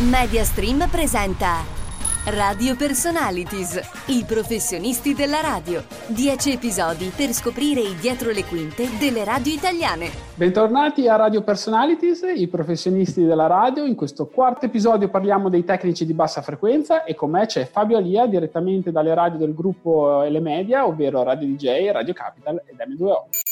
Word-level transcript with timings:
Mediastream 0.00 0.86
presenta 0.88 1.64
Radio 2.26 2.76
Personalities, 2.76 3.80
i 4.06 4.22
professionisti 4.24 5.12
della 5.12 5.40
radio. 5.40 5.82
Dieci 6.06 6.52
episodi 6.52 7.10
per 7.14 7.32
scoprire 7.32 7.80
i 7.80 7.96
dietro 7.96 8.30
le 8.30 8.44
quinte 8.44 8.86
delle 8.96 9.24
radio 9.24 9.52
italiane. 9.52 10.08
Bentornati 10.36 11.08
a 11.08 11.16
Radio 11.16 11.42
Personalities, 11.42 12.22
i 12.32 12.46
professionisti 12.46 13.24
della 13.24 13.48
radio. 13.48 13.84
In 13.84 13.96
questo 13.96 14.28
quarto 14.28 14.66
episodio 14.66 15.08
parliamo 15.08 15.48
dei 15.48 15.64
tecnici 15.64 16.06
di 16.06 16.14
bassa 16.14 16.42
frequenza 16.42 17.02
e 17.02 17.16
con 17.16 17.30
me 17.30 17.46
c'è 17.46 17.66
Fabio 17.66 17.96
Alia 17.96 18.26
direttamente 18.26 18.92
dalle 18.92 19.14
radio 19.14 19.38
del 19.38 19.52
gruppo 19.52 20.22
Ele 20.22 20.38
Media, 20.38 20.86
ovvero 20.86 21.24
Radio 21.24 21.48
DJ, 21.48 21.90
Radio 21.90 22.14
Capital 22.14 22.62
ed 22.66 22.76
M2O. 22.76 23.47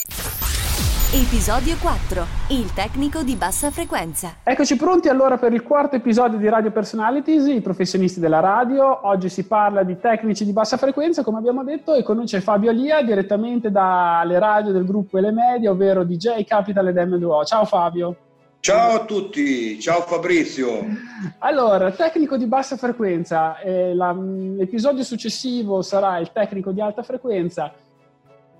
Episodio 1.12 1.76
4. 1.80 2.26
Il 2.48 2.72
tecnico 2.74 3.22
di 3.22 3.36
bassa 3.36 3.70
frequenza. 3.70 4.38
Eccoci 4.42 4.74
pronti 4.74 5.08
allora 5.08 5.38
per 5.38 5.52
il 5.52 5.62
quarto 5.62 5.94
episodio 5.94 6.36
di 6.36 6.48
Radio 6.48 6.72
Personalities, 6.72 7.46
i 7.46 7.60
professionisti 7.60 8.18
della 8.18 8.40
radio. 8.40 9.06
Oggi 9.06 9.28
si 9.28 9.46
parla 9.46 9.84
di 9.84 10.00
tecnici 10.00 10.44
di 10.44 10.52
bassa 10.52 10.76
frequenza, 10.76 11.22
come 11.22 11.38
abbiamo 11.38 11.62
detto, 11.62 11.94
e 11.94 12.02
con 12.02 12.16
noi 12.16 12.26
c'è 12.26 12.40
Fabio 12.40 12.70
Alia 12.70 13.02
direttamente 13.02 13.70
dalle 13.70 14.40
radio 14.40 14.72
del 14.72 14.84
gruppo 14.84 15.16
Ele 15.18 15.30
Media, 15.30 15.70
ovvero 15.70 16.02
DJ 16.02 16.42
Capital 16.44 16.88
ed 16.88 16.96
M2O. 16.96 17.44
Ciao 17.44 17.64
Fabio. 17.64 18.16
Ciao 18.58 18.96
a 18.96 19.04
tutti, 19.04 19.78
ciao 19.78 20.00
Fabrizio. 20.00 20.84
Allora, 21.38 21.92
tecnico 21.92 22.36
di 22.36 22.46
bassa 22.46 22.76
frequenza, 22.76 23.60
eh, 23.60 23.94
la, 23.94 24.12
l'episodio 24.12 25.04
successivo 25.04 25.82
sarà 25.82 26.18
il 26.18 26.32
tecnico 26.32 26.72
di 26.72 26.80
alta 26.80 27.04
frequenza 27.04 27.72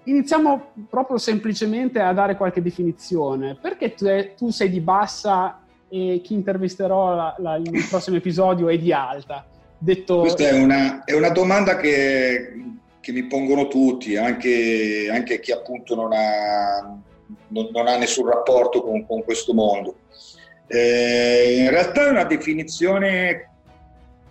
iniziamo 0.06 0.72
proprio 0.88 1.18
semplicemente 1.18 2.00
a 2.00 2.12
dare 2.12 2.36
qualche 2.36 2.62
definizione. 2.62 3.56
Perché 3.60 3.94
tu, 3.94 4.06
è, 4.06 4.34
tu 4.34 4.50
sei 4.50 4.70
di 4.70 4.80
bassa 4.80 5.62
e 5.88 6.20
chi 6.22 6.34
intervisterò 6.34 7.14
la, 7.14 7.34
la, 7.38 7.58
nel 7.58 7.86
prossimo 7.88 8.16
episodio 8.16 8.68
è 8.68 8.78
di 8.78 8.92
alta? 8.92 9.46
Detto... 9.78 10.20
Questa 10.20 10.48
è 10.48 10.60
una, 10.60 11.04
è 11.04 11.12
una 11.12 11.30
domanda 11.30 11.76
che, 11.76 12.52
che, 13.00 13.12
mi 13.12 13.24
pongono 13.24 13.68
tutti, 13.68 14.16
anche, 14.16 15.08
anche 15.12 15.40
chi 15.40 15.52
appunto 15.52 15.94
non 15.94 16.12
ha, 16.12 16.98
non, 17.48 17.68
non 17.72 17.86
ha 17.86 17.96
nessun 17.96 18.28
rapporto 18.28 18.82
con, 18.82 19.06
con 19.06 19.22
questo 19.22 19.52
mondo. 19.52 19.96
Eh, 20.68 21.58
in 21.60 21.70
realtà 21.70 22.06
è 22.06 22.10
una 22.10 22.24
definizione 22.24 23.50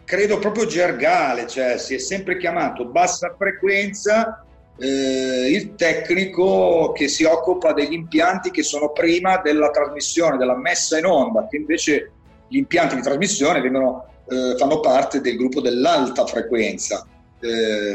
credo 0.03 0.37
proprio 0.37 0.65
gergale, 0.65 1.47
cioè 1.47 1.77
si 1.77 1.95
è 1.95 1.97
sempre 1.97 2.37
chiamato 2.37 2.85
bassa 2.85 3.33
frequenza 3.37 4.45
eh, 4.77 5.49
il 5.51 5.75
tecnico 5.75 6.91
che 6.91 7.07
si 7.07 7.23
occupa 7.23 7.73
degli 7.73 7.93
impianti 7.93 8.51
che 8.51 8.63
sono 8.63 8.91
prima 8.91 9.37
della 9.37 9.69
trasmissione, 9.71 10.37
della 10.37 10.57
messa 10.57 10.97
in 10.97 11.05
onda, 11.05 11.47
che 11.49 11.57
invece 11.57 12.11
gli 12.47 12.57
impianti 12.57 12.95
di 12.95 13.01
trasmissione 13.01 13.61
vengono, 13.61 14.05
eh, 14.27 14.55
fanno 14.57 14.79
parte 14.79 15.21
del 15.21 15.37
gruppo 15.37 15.61
dell'alta 15.61 16.25
frequenza. 16.25 17.05
Eh, 17.39 17.93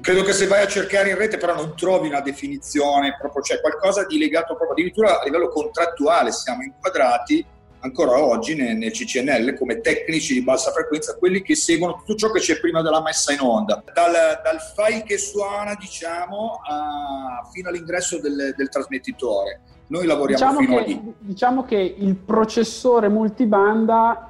credo 0.00 0.22
che 0.22 0.32
se 0.32 0.46
vai 0.46 0.62
a 0.62 0.66
cercare 0.66 1.10
in 1.10 1.16
rete 1.16 1.36
però 1.36 1.54
non 1.54 1.76
trovi 1.76 2.08
una 2.08 2.20
definizione, 2.20 3.16
proprio 3.18 3.42
c'è 3.42 3.60
qualcosa 3.60 4.06
di 4.06 4.18
legato 4.18 4.54
proprio 4.54 4.72
addirittura 4.72 5.20
a 5.20 5.24
livello 5.24 5.48
contrattuale, 5.48 6.32
siamo 6.32 6.62
inquadrati 6.62 7.44
ancora 7.80 8.22
oggi 8.22 8.54
nel, 8.54 8.76
nel, 8.76 8.92
CCNL 8.92 9.56
come 9.56 9.80
tecnici 9.80 10.34
di 10.34 10.42
bassa 10.42 10.70
frequenza, 10.70 11.16
quelli 11.16 11.42
che 11.42 11.54
seguono 11.54 11.96
tutto 11.98 12.14
ciò 12.14 12.30
che 12.30 12.40
c'è 12.40 12.58
prima 12.60 12.82
della 12.82 13.02
messa 13.02 13.32
in 13.32 13.40
onda, 13.40 13.82
dal, 13.92 14.12
dal 14.42 14.60
file 14.74 15.02
che 15.02 15.18
suona 15.18 15.74
diciamo 15.74 16.60
a, 16.64 17.48
fino 17.52 17.68
all'ingresso 17.68 18.18
del, 18.20 18.54
del, 18.56 18.68
trasmettitore. 18.68 19.60
Noi 19.88 20.06
lavoriamo 20.06 20.58
diciamo 20.58 20.58
fino 20.60 20.76
che, 20.76 20.82
a 20.82 20.86
lì. 20.86 21.14
Diciamo 21.18 21.64
che 21.64 21.94
il 21.98 22.14
processore 22.14 23.08
multibanda 23.08 24.29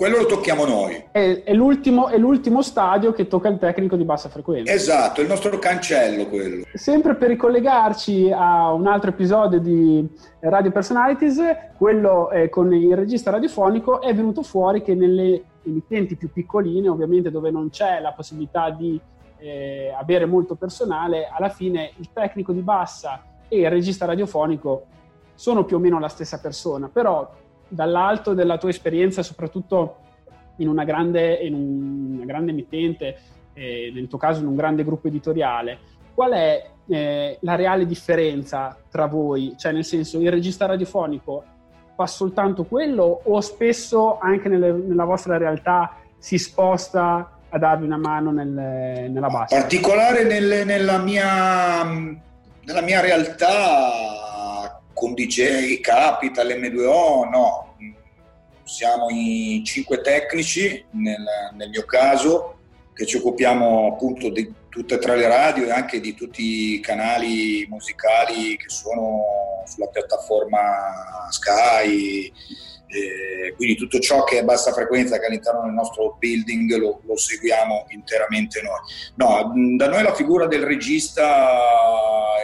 quello 0.00 0.16
lo 0.16 0.24
tocchiamo 0.24 0.64
noi. 0.64 1.08
È, 1.10 1.42
è, 1.44 1.52
l'ultimo, 1.52 2.08
è, 2.08 2.16
l'ultimo, 2.16 2.62
stadio 2.62 3.12
che 3.12 3.26
tocca 3.26 3.48
il 3.48 3.58
tecnico 3.58 3.96
di 3.96 4.04
bassa 4.04 4.30
frequenza. 4.30 4.72
Esatto, 4.72 5.20
è 5.20 5.24
il 5.24 5.28
nostro 5.28 5.58
cancello 5.58 6.26
quello. 6.26 6.64
Sempre 6.72 7.16
per 7.16 7.28
ricollegarci 7.28 8.32
a 8.34 8.72
un 8.72 8.86
altro 8.86 9.10
episodio 9.10 9.60
di 9.60 10.08
Radio 10.38 10.70
Personalities, 10.70 11.42
quello 11.76 12.30
eh, 12.30 12.48
con 12.48 12.72
il 12.72 12.96
regista 12.96 13.30
radiofonico, 13.30 14.00
è 14.00 14.14
venuto 14.14 14.42
fuori 14.42 14.80
che 14.80 14.94
nelle 14.94 15.44
emittenti 15.64 16.16
più 16.16 16.32
piccoline, 16.32 16.88
ovviamente 16.88 17.30
dove 17.30 17.50
non 17.50 17.68
c'è 17.68 18.00
la 18.00 18.12
possibilità 18.12 18.70
di 18.70 18.98
eh, 19.36 19.94
avere 19.94 20.24
molto 20.24 20.54
personale, 20.54 21.28
alla 21.30 21.50
fine 21.50 21.92
il 21.96 22.08
tecnico 22.10 22.52
di 22.52 22.62
bassa 22.62 23.22
e 23.48 23.58
il 23.58 23.68
regista 23.68 24.06
radiofonico 24.06 24.86
sono 25.34 25.66
più 25.66 25.76
o 25.76 25.78
meno 25.78 26.00
la 26.00 26.08
stessa 26.08 26.40
persona, 26.40 26.88
però 26.90 27.30
dall'alto 27.70 28.34
della 28.34 28.58
tua 28.58 28.68
esperienza, 28.68 29.22
soprattutto 29.22 29.96
in 30.56 30.68
una 30.68 30.84
grande, 30.84 31.34
in 31.36 31.54
una 31.54 32.24
grande 32.24 32.50
emittente, 32.50 33.18
eh, 33.54 33.90
nel 33.94 34.08
tuo 34.08 34.18
caso 34.18 34.40
in 34.40 34.46
un 34.46 34.56
grande 34.56 34.84
gruppo 34.84 35.08
editoriale, 35.08 35.78
qual 36.14 36.32
è 36.32 36.70
eh, 36.88 37.38
la 37.40 37.54
reale 37.54 37.86
differenza 37.86 38.76
tra 38.90 39.06
voi? 39.06 39.54
Cioè, 39.56 39.72
nel 39.72 39.84
senso, 39.84 40.20
il 40.20 40.30
regista 40.30 40.66
radiofonico 40.66 41.44
fa 41.94 42.06
soltanto 42.06 42.64
quello 42.64 43.22
o 43.24 43.40
spesso 43.40 44.18
anche 44.18 44.48
nelle, 44.48 44.72
nella 44.72 45.04
vostra 45.04 45.36
realtà 45.38 45.96
si 46.18 46.36
sposta 46.38 47.38
a 47.48 47.58
darvi 47.58 47.84
una 47.84 47.96
mano 47.96 48.30
nel, 48.30 48.48
nella 48.48 49.28
bassa? 49.28 49.54
In 49.54 49.60
particolare 49.62 50.24
nel, 50.24 50.66
nella, 50.66 50.98
mia, 50.98 51.84
nella 51.84 52.82
mia 52.82 53.00
realtà 53.00 54.29
con 55.00 55.14
DJ 55.14 55.80
Capital, 55.80 56.48
M2O, 56.48 57.26
no, 57.30 57.74
siamo 58.64 59.08
in 59.08 59.64
cinque 59.64 60.02
tecnici 60.02 60.84
nel, 60.90 61.24
nel 61.54 61.70
mio 61.70 61.86
caso 61.86 62.58
che 62.92 63.06
ci 63.06 63.16
occupiamo 63.16 63.94
appunto 63.94 64.28
di 64.28 64.52
tutte 64.68 64.96
e 64.96 64.98
tre 64.98 65.16
le 65.16 65.26
radio 65.26 65.64
e 65.64 65.70
anche 65.70 66.00
di 66.00 66.12
tutti 66.12 66.74
i 66.74 66.80
canali 66.80 67.66
musicali 67.70 68.58
che 68.58 68.68
sono 68.68 69.22
sulla 69.64 69.88
piattaforma 69.88 71.28
Sky, 71.30 72.30
eh, 72.86 73.54
quindi 73.56 73.76
tutto 73.76 74.00
ciò 74.00 74.22
che 74.24 74.40
è 74.40 74.44
bassa 74.44 74.70
frequenza 74.72 75.18
che 75.18 75.26
all'interno 75.26 75.62
del 75.62 75.72
nostro 75.72 76.16
building 76.18 76.76
lo, 76.76 77.00
lo, 77.06 77.16
seguiamo 77.16 77.86
interamente 77.88 78.60
noi. 78.60 78.80
No, 79.14 79.50
da 79.78 79.88
noi 79.88 80.02
la 80.02 80.14
figura 80.14 80.46
del 80.46 80.62
regista 80.62 81.48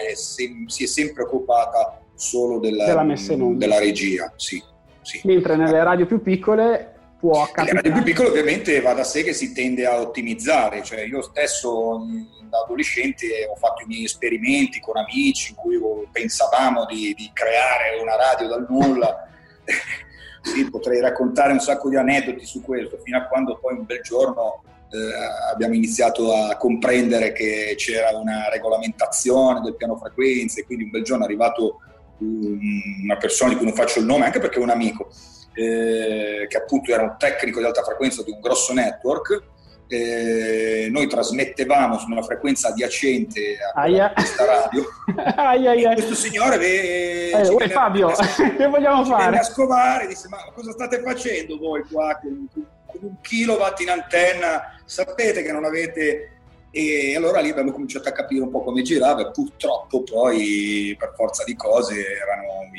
è 0.09 0.15
sem- 0.15 0.69
si 0.69 0.85
è 0.85 0.87
sempre 0.87 1.25
occupata 1.25 2.01
solo 2.17 2.59
della, 2.59 2.87
della, 2.87 3.03
messa 3.03 3.33
in 3.33 3.43
onda. 3.43 3.59
della 3.59 3.79
regia. 3.79 4.33
Sì, 4.37 4.63
sì. 5.03 5.21
Mentre 5.25 5.57
nelle 5.57 5.83
radio 5.85 6.07
più 6.07 6.21
piccole 6.21 6.95
può 7.19 7.45
capitare. 7.45 7.73
Le 7.73 7.75
radio 7.75 7.93
più 7.93 8.03
piccole 8.03 8.29
ovviamente 8.29 8.81
va 8.81 8.93
da 8.95 9.05
sé 9.05 9.23
che 9.23 9.33
si 9.33 9.53
tende 9.53 9.87
a 9.87 10.01
ottimizzare, 10.01 10.83
cioè 10.83 11.03
io 11.03 11.23
stesso 11.23 12.01
da 12.49 12.63
adolescente 12.65 13.27
ho 13.51 13.57
fatto 13.57 13.83
i 13.83 13.87
miei 13.87 14.05
esperimenti 14.05 14.81
con 14.81 14.97
amici 14.97 15.51
in 15.51 15.57
cui 15.57 15.79
pensavamo 16.11 16.87
di, 16.87 17.15
di 17.17 17.31
creare 17.33 18.01
una 18.01 18.17
radio 18.17 18.49
dal 18.49 18.67
nulla. 18.69 19.29
sì, 20.43 20.69
potrei 20.71 21.01
raccontare 21.01 21.53
un 21.53 21.61
sacco 21.61 21.89
di 21.89 21.97
aneddoti 21.97 22.45
su 22.45 22.63
questo, 22.63 22.99
fino 23.03 23.19
a 23.19 23.25
quando 23.25 23.59
poi 23.59 23.75
un 23.75 23.85
bel 23.85 24.01
giorno 24.01 24.63
eh, 24.91 25.53
abbiamo 25.53 25.75
iniziato 25.75 26.33
a 26.33 26.57
comprendere 26.57 27.33
che 27.33 27.75
c'era 27.77 28.17
una 28.17 28.49
regolamentazione 28.49 29.61
del 29.61 29.75
piano 29.75 29.97
frequenze, 29.97 30.65
quindi 30.65 30.85
un 30.85 30.91
bel 30.91 31.03
giorno 31.03 31.25
è 31.25 31.27
arrivato 31.27 31.81
una 32.19 33.17
persona 33.17 33.51
di 33.51 33.57
cui 33.57 33.67
non 33.67 33.75
faccio 33.75 33.99
il 33.99 34.07
nome, 34.07 34.25
anche 34.25 34.39
perché 34.39 34.59
è 34.59 34.63
un 34.63 34.71
amico, 34.71 35.11
eh, 35.55 36.47
che 36.49 36.57
appunto 36.57 36.93
era 36.93 37.03
un 37.03 37.17
tecnico 37.19 37.61
di 37.61 37.67
alta 37.67 37.83
frequenza 37.83 38.23
di 38.23 38.31
un 38.31 38.41
grosso 38.41 38.73
network. 38.73 39.43
Eh, 39.89 40.89
noi 40.91 41.07
trasmettevamo 41.07 41.97
su 41.99 42.11
una 42.11 42.23
frequenza 42.23 42.69
adiacente 42.71 43.57
a 43.73 43.83
aia. 43.83 44.13
questa 44.13 44.45
radio. 44.45 44.85
aia, 45.37 45.71
aia. 45.71 45.93
questo 45.93 46.17
signore 46.17 46.59
ve, 46.59 47.31
eh, 47.31 47.49
uè, 47.49 47.69
Fabio, 47.69 48.11
che 48.59 48.67
vogliamo 48.67 49.05
fare? 49.05 49.39
a 49.39 49.45
scovare 49.45 50.09
disse: 50.09 50.29
Ma 50.29 50.39
cosa 50.53 50.73
state 50.73 51.01
facendo 51.03 51.57
voi 51.57 51.85
qua 51.85 52.19
con, 52.21 52.49
con 52.53 52.99
un 53.01 53.21
kilowatt 53.21 53.81
in 53.81 53.91
antenna? 53.91 54.77
Sapete 54.85 55.43
che 55.43 55.53
non 55.53 55.65
avete 55.65 56.36
e 56.77 57.17
allora 57.17 57.41
lì 57.41 57.49
abbiamo 57.49 57.73
cominciato 57.73 58.11
a 58.11 58.13
capire 58.13 58.43
un 58.43 58.51
po' 58.51 58.63
come 58.63 58.83
girava 58.83 59.23
e 59.23 59.31
purtroppo 59.31 60.03
poi 60.03 60.95
per 60.99 61.15
forza 61.17 61.43
di 61.43 61.57
cose 61.57 61.95
erano 61.95 62.71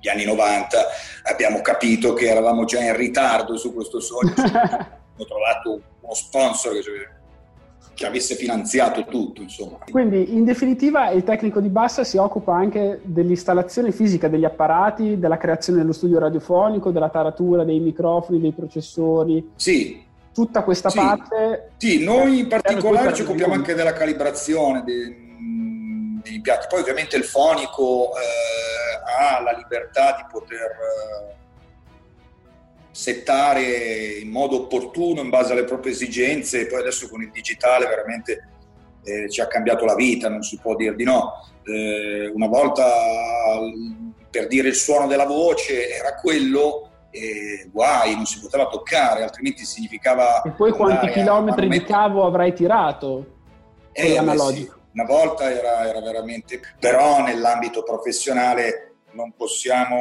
gli 0.00 0.08
anni 0.08 0.24
90, 0.24 0.78
abbiamo 1.22 1.60
capito 1.60 2.12
che 2.12 2.26
eravamo 2.26 2.64
già 2.64 2.82
in 2.82 2.96
ritardo 2.96 3.56
su 3.56 3.72
questo 3.72 4.00
sogno, 4.00 4.34
ho 4.34 5.24
trovato 5.24 5.80
uno 6.00 6.14
sponsor 6.14 6.72
che, 6.72 7.08
che 7.94 8.04
avesse 8.04 8.34
finanziato 8.34 9.04
tutto. 9.04 9.42
Insomma. 9.42 9.78
Quindi 9.88 10.34
in 10.34 10.44
definitiva 10.44 11.10
il 11.10 11.22
tecnico 11.22 11.60
di 11.60 11.68
bassa 11.68 12.02
si 12.02 12.16
occupa 12.16 12.52
anche 12.52 13.00
dell'installazione 13.04 13.92
fisica 13.92 14.26
degli 14.26 14.44
apparati, 14.44 15.20
della 15.20 15.36
creazione 15.38 15.78
dello 15.78 15.92
studio 15.92 16.18
radiofonico, 16.18 16.90
della 16.90 17.10
taratura 17.10 17.62
dei 17.62 17.78
microfoni, 17.78 18.40
dei 18.40 18.52
processori. 18.52 19.52
Sì, 19.54 20.04
tutta 20.36 20.62
questa 20.62 20.90
sì, 20.90 20.98
parte. 20.98 21.70
Sì, 21.78 22.04
noi 22.04 22.40
in 22.40 22.48
particolare 22.48 23.14
ci 23.14 23.22
occupiamo 23.22 23.54
anche 23.54 23.72
della 23.72 23.94
calibrazione 23.94 24.84
dei, 24.84 26.20
degli 26.22 26.34
impianti. 26.34 26.66
Poi 26.68 26.80
ovviamente 26.80 27.16
il 27.16 27.24
fonico 27.24 28.10
eh, 28.10 29.00
ha 29.18 29.40
la 29.40 29.52
libertà 29.52 30.14
di 30.18 30.26
poter 30.30 30.60
eh, 30.60 31.34
settare 32.90 33.62
in 34.20 34.28
modo 34.28 34.64
opportuno 34.64 35.22
in 35.22 35.30
base 35.30 35.52
alle 35.52 35.64
proprie 35.64 35.92
esigenze 35.92 36.66
poi 36.66 36.80
adesso 36.80 37.08
con 37.08 37.20
il 37.20 37.30
digitale 37.30 37.86
veramente 37.86 38.48
eh, 39.04 39.30
ci 39.30 39.40
ha 39.40 39.46
cambiato 39.46 39.84
la 39.86 39.94
vita, 39.94 40.28
non 40.28 40.42
si 40.42 40.58
può 40.58 40.76
dire 40.76 40.94
di 40.94 41.04
no. 41.04 41.48
Eh, 41.64 42.30
una 42.34 42.46
volta 42.46 42.84
per 44.30 44.48
dire 44.48 44.68
il 44.68 44.74
suono 44.74 45.06
della 45.06 45.24
voce 45.24 45.96
era 45.96 46.14
quello 46.16 46.90
e 47.16 47.68
guai, 47.72 48.14
non 48.14 48.26
si 48.26 48.40
poteva 48.40 48.66
toccare, 48.66 49.22
altrimenti 49.22 49.64
significava... 49.64 50.42
E 50.42 50.50
poi 50.50 50.72
quanti 50.72 51.08
chilometri 51.08 51.66
di 51.66 51.82
cavo 51.82 52.26
avrai 52.26 52.52
tirato? 52.52 53.34
Eh, 53.92 54.18
analogico. 54.18 54.74
Sì. 54.74 54.90
Una 54.92 55.04
volta 55.04 55.50
era, 55.50 55.88
era 55.88 56.00
veramente... 56.02 56.60
Però 56.78 57.22
nell'ambito 57.22 57.82
professionale 57.82 58.96
non 59.12 59.32
possiamo 59.34 59.96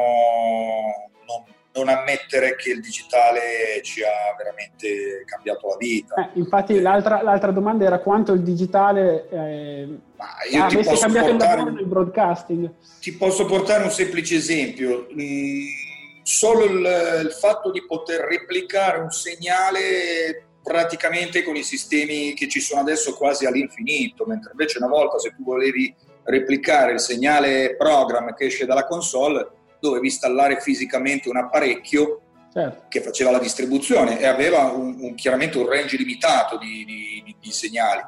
non, 1.73 1.89
ammettere 1.89 2.55
che 2.55 2.71
il 2.71 2.81
digitale 2.81 3.81
ci 3.83 4.01
ha 4.01 4.33
veramente 4.37 5.23
cambiato 5.25 5.67
la 5.67 5.75
vita. 5.77 6.15
Eh, 6.15 6.39
infatti 6.39 6.79
l'altra, 6.79 7.21
l'altra, 7.21 7.51
domanda 7.51 7.83
era 7.83 7.99
quanto 7.99 8.31
il 8.31 8.41
digitale 8.41 9.27
eh, 9.29 9.99
ah, 10.15 10.65
avesse 10.65 10.97
cambiato 10.97 11.31
il 11.31 11.37
lavoro 11.37 11.71
nel 11.71 11.85
broadcasting. 11.85 12.71
Ti 13.01 13.13
posso 13.15 13.45
portare 13.45 13.83
un 13.83 13.91
semplice 13.91 14.35
esempio. 14.35 15.07
Mm, 15.13 15.84
solo 16.25 16.63
il, 16.63 17.21
il 17.23 17.31
fatto 17.31 17.69
di 17.69 17.85
poter 17.85 18.21
replicare 18.21 18.97
un 18.97 19.11
segnale 19.11 20.47
praticamente 20.63 21.43
con 21.43 21.55
i 21.55 21.61
sistemi 21.61 22.33
che 22.33 22.49
ci 22.49 22.59
sono 22.59 22.81
adesso 22.81 23.13
quasi 23.13 23.45
all'infinito, 23.45 24.25
mentre 24.25 24.49
invece 24.49 24.79
una 24.79 24.87
volta 24.87 25.19
se 25.19 25.35
tu 25.35 25.43
volevi 25.43 25.95
replicare 26.23 26.93
il 26.93 26.99
segnale 26.99 27.75
program 27.75 28.33
che 28.33 28.45
esce 28.45 28.65
dalla 28.65 28.87
console, 28.87 29.47
dovevi 29.79 30.07
installare 30.07 30.59
fisicamente 30.61 31.29
un 31.29 31.37
apparecchio 31.37 32.21
certo. 32.51 32.85
che 32.89 33.01
faceva 33.01 33.29
la 33.29 33.37
distribuzione 33.37 34.19
e 34.19 34.25
aveva 34.25 34.63
un, 34.63 34.97
un, 35.01 35.13
chiaramente 35.13 35.59
un 35.59 35.69
range 35.69 35.95
limitato 35.95 36.57
di, 36.57 36.83
di, 36.85 37.35
di, 37.39 37.51
segnali. 37.51 38.01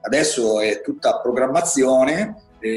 Adesso 0.00 0.58
è 0.58 0.80
tutta 0.80 1.20
programmazione 1.20 2.56
e, 2.58 2.68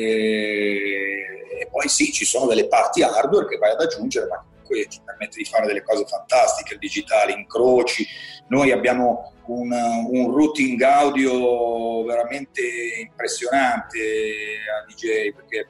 e 1.61 1.67
poi 1.71 1.89
sì, 1.89 2.11
ci 2.11 2.25
sono 2.25 2.45
delle 2.45 2.67
parti 2.67 3.01
hardware 3.01 3.47
che 3.47 3.57
vai 3.57 3.71
ad 3.71 3.81
aggiungere, 3.81 4.27
ma 4.27 4.45
comunque 4.63 4.87
ci 4.89 5.01
permette 5.03 5.37
di 5.37 5.45
fare 5.45 5.67
delle 5.67 5.83
cose 5.83 6.05
fantastiche, 6.05 6.73
il 6.73 6.79
digitale, 6.79 7.33
incroci. 7.33 8.05
Noi 8.47 8.71
abbiamo 8.71 9.33
un, 9.45 9.71
un 9.71 10.31
routing 10.31 10.81
audio 10.81 12.03
veramente 12.05 12.61
impressionante 13.01 13.99
a 13.99 14.85
DJ 14.87 15.33
perché 15.33 15.67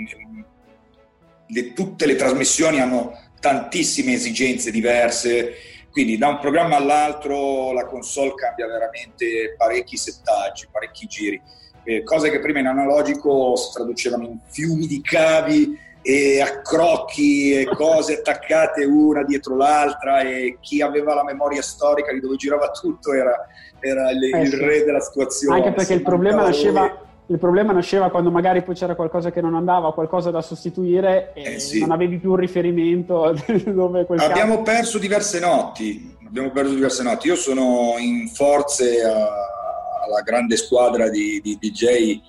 mm, 0.00 0.42
le, 1.48 1.72
tutte 1.72 2.06
le 2.06 2.16
trasmissioni 2.16 2.80
hanno 2.80 3.18
tantissime 3.40 4.12
esigenze 4.12 4.70
diverse, 4.70 5.54
quindi 5.90 6.16
da 6.16 6.28
un 6.28 6.38
programma 6.38 6.76
all'altro 6.76 7.72
la 7.72 7.86
console 7.86 8.34
cambia 8.34 8.66
veramente 8.66 9.54
parecchi 9.56 9.96
settaggi, 9.96 10.68
parecchi 10.70 11.06
giri. 11.06 11.40
Eh, 11.86 12.02
cose 12.02 12.30
che 12.30 12.40
prima 12.40 12.60
in 12.60 12.66
analogico 12.66 13.54
si 13.56 13.70
traducevano 13.74 14.24
in 14.24 14.38
fiumi 14.48 14.86
di 14.86 15.02
cavi 15.02 15.78
e 16.06 16.38
accrocchi 16.38 17.54
e 17.54 17.64
cose 17.64 18.18
attaccate 18.18 18.84
una 18.84 19.24
dietro 19.24 19.56
l'altra 19.56 20.20
e 20.20 20.58
chi 20.60 20.82
aveva 20.82 21.14
la 21.14 21.24
memoria 21.24 21.62
storica 21.62 22.12
di 22.12 22.20
dove 22.20 22.36
girava 22.36 22.68
tutto 22.68 23.14
era, 23.14 23.34
era 23.80 24.10
il, 24.10 24.22
eh, 24.22 24.42
il 24.42 24.50
sì. 24.50 24.56
re 24.56 24.84
della 24.84 25.00
situazione. 25.00 25.56
Anche 25.56 25.72
perché 25.72 25.94
il 25.94 26.02
problema, 26.02 26.42
nasceva, 26.42 26.94
il 27.28 27.38
problema, 27.38 27.72
nasceva, 27.72 28.10
quando 28.10 28.30
magari 28.30 28.62
poi 28.62 28.74
c'era 28.74 28.94
qualcosa 28.94 29.30
che 29.30 29.40
non 29.40 29.54
andava, 29.54 29.94
qualcosa 29.94 30.30
da 30.30 30.42
sostituire 30.42 31.32
e 31.32 31.54
eh 31.54 31.58
sì. 31.58 31.80
non 31.80 31.90
avevi 31.90 32.18
più 32.18 32.32
un 32.32 32.36
riferimento 32.36 33.34
dove 33.64 34.04
quel 34.04 34.18
Abbiamo 34.18 34.60
caso... 34.60 34.76
perso 34.76 34.98
diverse 34.98 35.40
notti, 35.40 36.14
abbiamo 36.26 36.50
perso 36.50 36.74
diverse 36.74 37.02
notti. 37.02 37.28
Io 37.28 37.36
sono 37.36 37.94
in 37.98 38.28
forze 38.28 39.00
alla 39.00 40.20
grande 40.22 40.58
squadra 40.58 41.08
di, 41.08 41.40
di 41.42 41.56
DJ 41.58 42.20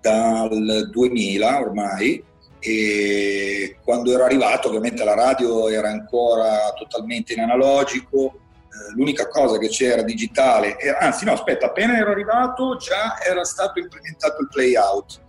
dal 0.00 0.88
2000 0.90 1.60
ormai 1.60 2.28
e 2.60 3.78
quando 3.82 4.12
ero 4.12 4.24
arrivato 4.24 4.68
ovviamente 4.68 5.02
la 5.02 5.14
radio 5.14 5.68
era 5.68 5.88
ancora 5.88 6.72
totalmente 6.76 7.32
in 7.32 7.40
analogico, 7.40 8.18
eh, 8.26 8.94
l'unica 8.94 9.28
cosa 9.28 9.58
che 9.58 9.68
c'era 9.68 10.02
digitale, 10.02 10.78
era, 10.78 10.98
anzi 10.98 11.24
no 11.24 11.32
aspetta, 11.32 11.66
appena 11.66 11.96
ero 11.96 12.10
arrivato 12.10 12.76
già 12.76 13.18
era 13.20 13.44
stato 13.44 13.78
implementato 13.80 14.42
il 14.42 14.48
play 14.48 14.76
out, 14.76 15.20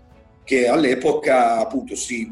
che 0.43 0.67
all'epoca 0.67 1.57
appunto 1.57 1.95
sì, 1.95 2.31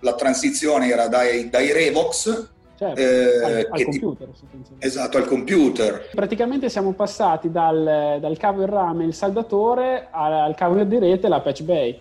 la 0.00 0.14
transizione 0.14 0.88
era 0.88 1.08
dai, 1.08 1.50
dai 1.50 1.72
Revox 1.72 2.54
Certo, 2.76 3.00
eh, 3.00 3.42
al, 3.42 3.68
al 3.70 3.84
computer. 3.84 4.28
Ti... 4.28 4.74
Esatto, 4.78 5.16
al 5.16 5.24
computer. 5.24 6.10
Praticamente 6.14 6.68
siamo 6.68 6.92
passati 6.92 7.50
dal, 7.50 8.18
dal 8.20 8.36
cavo 8.36 8.60
in 8.60 8.68
rame, 8.68 9.04
il 9.04 9.14
saldatore, 9.14 10.08
al, 10.10 10.32
al 10.32 10.54
cavo 10.54 10.82
di 10.84 10.98
rete, 10.98 11.26
la 11.28 11.40
patch 11.40 11.62
bay. 11.62 11.98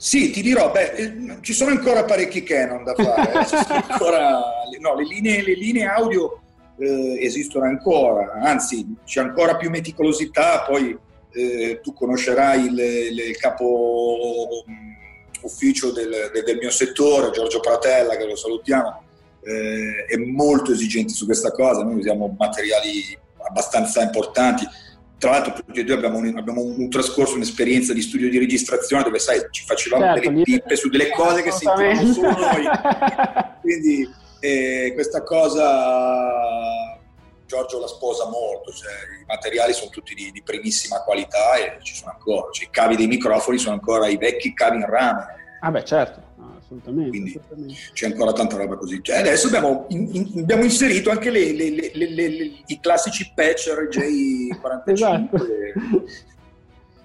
Sì, 0.00 0.30
ti 0.30 0.42
dirò, 0.42 0.70
beh, 0.70 0.92
eh, 0.92 1.38
ci 1.40 1.52
sono 1.52 1.72
ancora 1.72 2.04
parecchi 2.04 2.44
Canon 2.44 2.84
da 2.84 2.94
fare, 2.94 3.32
eh. 3.32 3.82
ancora, 3.90 4.38
no, 4.78 4.94
le, 4.94 5.02
linee, 5.02 5.42
le 5.42 5.54
linee 5.54 5.86
audio 5.86 6.38
eh, 6.78 7.18
esistono 7.20 7.64
ancora, 7.64 8.34
anzi 8.40 8.94
c'è 9.04 9.20
ancora 9.20 9.56
più 9.56 9.70
meticolosità, 9.70 10.60
poi 10.60 10.96
eh, 11.32 11.80
tu 11.82 11.94
conoscerai 11.94 12.66
il, 12.66 12.78
il 12.78 13.36
capo 13.38 14.64
mm, 14.70 14.92
ufficio 15.42 15.90
del, 15.90 16.30
del, 16.32 16.58
mio 16.58 16.70
settore, 16.70 17.32
Giorgio 17.32 17.58
Pratella, 17.58 18.16
che 18.16 18.24
lo 18.24 18.36
salutiamo, 18.36 19.02
eh, 19.42 20.04
è 20.06 20.16
molto 20.16 20.70
esigente 20.70 21.12
su 21.12 21.24
questa 21.24 21.50
cosa, 21.50 21.82
noi 21.82 21.96
usiamo 21.96 22.36
materiali 22.38 23.18
abbastanza 23.48 24.00
importanti, 24.00 24.64
tra 25.18 25.32
l'altro 25.32 25.52
tutti 25.52 25.80
e 25.80 25.84
due 25.84 25.94
abbiamo 25.94 26.18
un, 26.18 26.36
abbiamo 26.36 26.62
un, 26.62 26.88
trascorso, 26.88 27.34
un'esperienza 27.34 27.92
di 27.92 28.00
studio 28.00 28.30
di 28.30 28.38
registrazione 28.38 29.02
dove 29.02 29.18
sai, 29.18 29.46
ci 29.50 29.64
facevamo 29.64 30.04
certo, 30.04 30.30
delle 30.30 30.42
pippe 30.42 30.76
su 30.76 30.88
delle 30.88 31.10
cose 31.10 31.42
che 31.42 31.50
sentivamo 31.50 32.12
solo 32.12 32.30
noi. 32.30 32.64
Quindi 33.60 34.08
eh, 34.40 34.92
questa 34.94 35.22
cosa 35.24 36.96
Giorgio 37.46 37.80
la 37.80 37.86
sposa 37.88 38.28
molto, 38.28 38.70
cioè, 38.72 38.92
i 39.20 39.24
materiali 39.26 39.72
sono 39.72 39.90
tutti 39.90 40.14
di, 40.14 40.30
di, 40.30 40.42
primissima 40.42 41.02
qualità 41.02 41.56
e 41.56 41.78
ci 41.82 41.94
sono 41.94 42.12
ancora, 42.12 42.48
cioè, 42.52 42.66
i 42.66 42.70
cavi 42.70 42.94
dei 42.94 43.06
microfoni 43.06 43.58
sono 43.58 43.74
ancora 43.74 44.06
i 44.06 44.16
vecchi 44.16 44.54
cavi 44.54 44.76
in 44.76 44.86
rame. 44.86 45.26
Ah 45.60 45.70
beh 45.72 45.84
certo 45.84 46.28
assolutamente, 46.68 47.10
Quindi 47.10 47.30
assolutamente. 47.30 47.74
c'è 47.94 48.06
ancora 48.06 48.32
tanta 48.32 48.56
roba 48.56 48.76
così. 48.76 49.00
Cioè, 49.02 49.18
adesso 49.18 49.46
abbiamo, 49.46 49.86
in, 49.88 50.08
in, 50.12 50.40
abbiamo, 50.42 50.64
inserito 50.64 51.10
anche 51.10 51.30
le, 51.30 51.52
le, 51.52 51.70
le, 51.94 52.26
i 52.66 52.78
classici 52.80 53.32
patch 53.34 53.68
RJ45. 53.68 54.82
esatto. 54.84 55.46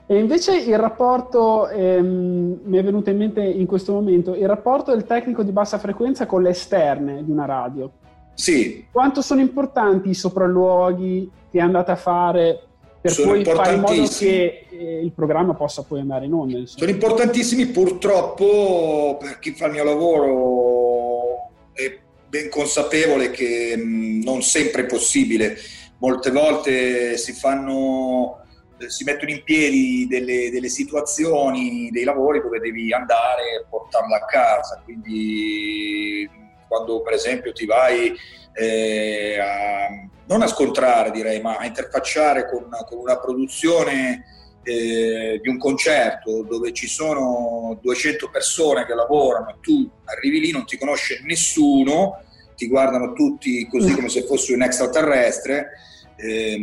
E 0.05 0.20
invece 0.20 0.58
il 0.58 0.77
rapporto, 0.77 1.70
ehm, 1.70 2.60
mi 2.65 2.77
è 2.77 2.84
venuto 2.84 3.10
in 3.10 3.17
mente 3.17 3.41
in 3.41 3.65
questo 3.65 3.93
momento, 3.93 4.36
il 4.36 4.48
rapporto 4.48 4.91
del 4.91 5.05
tecnico 5.05 5.43
di 5.43 5.51
bassa 5.51 5.77
frequenza 5.77 6.25
con 6.25 6.41
le 6.41 6.50
esterne 6.50 7.24
di 7.24 7.32
una 7.32 7.46
radio. 7.46 7.89
Sì. 8.34 8.86
Quanto 8.91 9.22
sono 9.22 9.39
importanti 9.39 10.10
i 10.10 10.13
sopralluoghi 10.13 11.32
che 11.50 11.60
andate 11.60 11.91
a 11.91 11.96
fare 11.96 12.62
per 13.03 13.22
poi 13.22 13.43
fare 13.43 13.74
in 13.74 13.81
modo 13.81 14.07
che 14.07 14.65
eh, 14.69 15.01
il 15.03 15.12
programma 15.12 15.53
possa 15.55 15.83
poi 15.83 16.00
andare 16.00 16.24
in 16.24 16.31
onda. 16.31 16.57
Insomma. 16.57 16.79
Sono 16.79 16.91
importantissimi, 16.91 17.65
purtroppo 17.65 19.17
per 19.19 19.39
chi 19.39 19.51
fa 19.51 19.65
il 19.65 19.74
mio 19.74 19.83
lavoro 19.83 21.51
è 21.74 22.00
ben 22.29 22.48
consapevole 22.48 23.29
che 23.31 23.75
mm, 23.75 24.22
non 24.22 24.41
sempre 24.41 24.83
è 24.83 24.86
possibile. 24.86 25.57
Molte 25.98 26.31
volte 26.31 27.17
si 27.17 27.33
fanno 27.33 28.41
eh, 28.77 28.89
si 28.89 29.03
mettono 29.03 29.31
in 29.31 29.43
piedi 29.43 30.07
delle, 30.07 30.50
delle, 30.50 30.69
situazioni, 30.69 31.89
dei 31.91 32.05
lavori 32.05 32.39
dove 32.39 32.60
devi 32.60 32.93
andare 32.93 33.41
e 33.41 33.65
portarla 33.69 34.15
a 34.15 34.25
casa. 34.25 34.81
Quindi 34.81 36.29
quando 36.69 37.01
per 37.01 37.15
esempio 37.15 37.51
ti 37.51 37.65
vai 37.65 38.15
eh, 38.53 39.38
a, 39.38 39.88
non 40.27 40.42
a 40.42 40.48
scontrare 40.48 41.12
direi, 41.12 41.42
ma 41.42 41.58
a 41.58 41.65
interfacciare 41.65 42.50
con, 42.50 42.68
con 42.88 43.00
una 43.00 43.18
produzione 43.18 44.25
eh, 44.63 45.39
di 45.42 45.50
un 45.50 45.58
concerto 45.58 46.44
dove 46.44 46.72
ci 46.72 46.88
sono 46.88 47.77
200 47.82 48.30
persone 48.30 48.86
che 48.86 48.94
lavorano 48.94 49.50
e 49.50 49.56
tu 49.62 49.89
arrivi 50.06 50.39
lì, 50.39 50.51
non 50.51 50.65
ti 50.65 50.77
conosce 50.77 51.22
nessuno, 51.24 52.24
ti 52.56 52.68
guardano 52.68 53.13
tutti 53.13 53.68
così 53.68 53.94
come 53.94 54.10
se 54.10 54.24
fossi 54.24 54.53
un 54.53 54.62
extraterrestre. 54.62 55.72
Eh, 56.15 56.58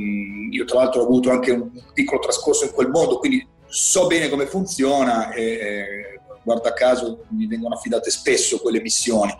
io 0.50 0.64
tra 0.64 0.79
l'altro 0.79 1.02
ho 1.02 1.05
avuto 1.05 1.31
anche 1.31 1.50
un 1.50 1.71
piccolo 1.93 2.21
trascorso 2.21 2.64
in 2.64 2.73
quel 2.73 2.88
mondo, 2.88 3.19
quindi 3.19 3.47
so 3.67 4.07
bene 4.07 4.29
come 4.29 4.47
funziona 4.47 5.33
e 5.33 5.43
eh, 5.43 6.21
guarda 6.43 6.73
caso 6.73 7.26
mi 7.31 7.47
vengono 7.47 7.75
affidate 7.75 8.11
spesso 8.11 8.59
quelle 8.59 8.81
missioni 8.81 9.33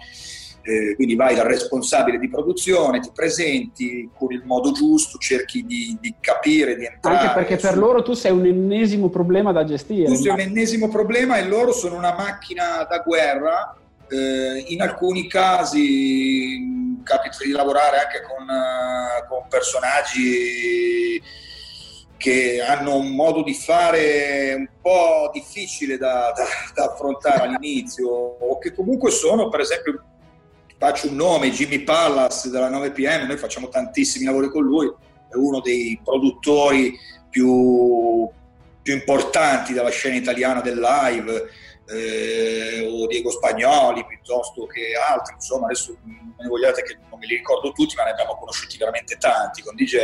eh, 0.63 0.95
quindi 0.95 1.15
vai 1.15 1.35
dal 1.35 1.47
responsabile 1.47 2.19
di 2.19 2.29
produzione, 2.29 3.01
ti 3.01 3.11
presenti 3.15 4.11
con 4.15 4.33
il 4.33 4.43
modo 4.45 4.73
giusto, 4.73 5.19
cerchi 5.19 5.65
di, 5.65 5.97
di 6.01 6.15
capire, 6.21 6.77
di 6.77 6.85
entrare. 6.85 7.17
Anche 7.19 7.35
perché 7.35 7.57
per 7.57 7.77
loro 7.79 8.03
tu 8.03 8.13
sei 8.13 8.33
un 8.33 8.45
ennesimo 8.45 9.09
problema 9.09 9.53
da 9.53 9.65
gestire. 9.65 10.07
Tu 10.07 10.15
sei 10.17 10.33
un 10.33 10.41
ennesimo 10.41 10.89
problema 10.89 11.39
e 11.39 11.47
loro 11.47 11.73
sono 11.73 11.97
una 11.97 12.15
macchina 12.15 12.87
da 12.89 12.99
guerra 12.99 13.77
eh, 14.09 14.65
in 14.69 14.83
alcuni 14.83 15.29
casi 15.29 17.01
capita 17.03 17.39
di 17.45 17.51
lavorare 17.51 17.99
anche 17.99 18.23
con, 18.23 18.47
uh, 18.47 19.27
con 19.29 19.47
personaggi 19.49 21.21
che 22.17 22.61
hanno 22.61 22.97
un 22.97 23.15
modo 23.15 23.43
di 23.43 23.55
fare 23.55 24.55
un 24.55 24.69
po' 24.83 25.31
difficile 25.33 25.97
da, 25.97 26.33
da, 26.37 26.45
da 26.75 26.93
affrontare 26.93 27.47
all'inizio 27.47 28.09
o 28.09 28.59
che 28.59 28.75
comunque 28.75 29.11
sono 29.11 29.49
per 29.49 29.61
esempio 29.61 30.05
faccio 30.81 31.09
un 31.09 31.17
nome, 31.17 31.51
Jimmy 31.51 31.81
Pallas 31.81 32.49
della 32.49 32.71
9pm, 32.71 33.27
noi 33.27 33.37
facciamo 33.37 33.69
tantissimi 33.69 34.25
lavori 34.25 34.49
con 34.49 34.65
lui, 34.65 34.91
è 35.29 35.35
uno 35.35 35.61
dei 35.61 36.01
produttori 36.03 36.99
più, 37.29 38.27
più 38.81 38.95
importanti 38.95 39.75
della 39.75 39.91
scena 39.91 40.17
italiana 40.17 40.63
del 40.63 40.81
live, 40.81 41.49
eh, 41.87 42.89
o 42.91 43.07
Diego 43.09 43.31
Spagnoli 43.31 44.07
piuttosto 44.07 44.65
che 44.65 44.93
altri, 44.97 45.35
insomma 45.35 45.67
adesso 45.67 45.95
non 46.03 46.35
ne 46.39 46.49
vogliate 46.49 46.83
che 46.83 46.97
non 47.11 47.19
me 47.19 47.27
li 47.27 47.37
ricordo 47.37 47.73
tutti, 47.73 47.95
ma 47.97 48.05
ne 48.05 48.13
abbiamo 48.13 48.39
conosciuti 48.39 48.79
veramente 48.79 49.19
tanti 49.19 49.61
con 49.61 49.75
DJ. 49.75 49.97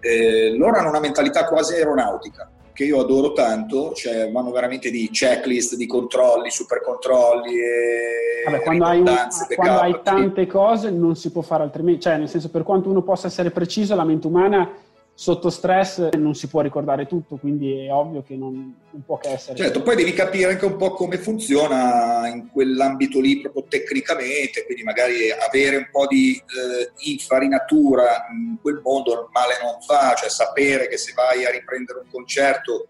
Eh, 0.00 0.56
loro 0.56 0.76
hanno 0.76 0.88
una 0.88 0.98
mentalità 0.98 1.46
quasi 1.46 1.74
aeronautica 1.74 2.50
che 2.80 2.86
io 2.86 3.00
adoro 3.00 3.32
tanto, 3.32 3.92
cioè 3.92 4.30
vanno 4.30 4.50
veramente 4.52 4.90
di 4.90 5.10
checklist, 5.10 5.76
di 5.76 5.86
controlli, 5.86 6.50
super 6.50 6.80
controlli 6.80 7.52
e 7.58 8.42
Vabbè, 8.46 8.62
quando, 8.62 8.84
hai, 8.86 9.00
un, 9.00 9.28
quando 9.54 9.80
hai 9.80 10.00
tante 10.02 10.46
cose 10.46 10.90
non 10.90 11.14
si 11.14 11.30
può 11.30 11.42
fare 11.42 11.62
altrimenti, 11.62 12.00
cioè 12.00 12.16
nel 12.16 12.30
senso 12.30 12.48
per 12.48 12.62
quanto 12.62 12.88
uno 12.88 13.02
possa 13.02 13.26
essere 13.26 13.50
preciso, 13.50 13.94
la 13.94 14.04
mente 14.04 14.26
umana 14.26 14.72
sotto 15.20 15.50
stress 15.50 16.08
non 16.16 16.34
si 16.34 16.48
può 16.48 16.62
ricordare 16.62 17.04
tutto, 17.04 17.36
quindi 17.36 17.84
è 17.84 17.92
ovvio 17.92 18.22
che 18.22 18.36
non, 18.36 18.74
non, 18.90 19.04
può 19.04 19.18
che 19.18 19.28
essere. 19.28 19.54
Certo, 19.54 19.82
poi 19.82 19.94
devi 19.94 20.14
capire 20.14 20.52
anche 20.52 20.64
un 20.64 20.78
po' 20.78 20.92
come 20.92 21.18
funziona 21.18 22.26
in 22.26 22.48
quell'ambito 22.50 23.20
lì 23.20 23.38
proprio 23.38 23.66
tecnicamente, 23.68 24.64
quindi 24.64 24.82
magari 24.82 25.30
avere 25.30 25.76
un 25.76 25.88
po' 25.92 26.06
di 26.06 26.34
eh, 26.36 27.10
infarinatura 27.10 28.28
in 28.32 28.56
quel 28.62 28.80
mondo 28.82 29.28
male 29.30 29.58
non 29.62 29.82
fa, 29.82 30.14
cioè 30.14 30.30
sapere 30.30 30.88
che 30.88 30.96
se 30.96 31.12
vai 31.14 31.44
a 31.44 31.50
riprendere 31.50 31.98
un 31.98 32.08
concerto 32.10 32.86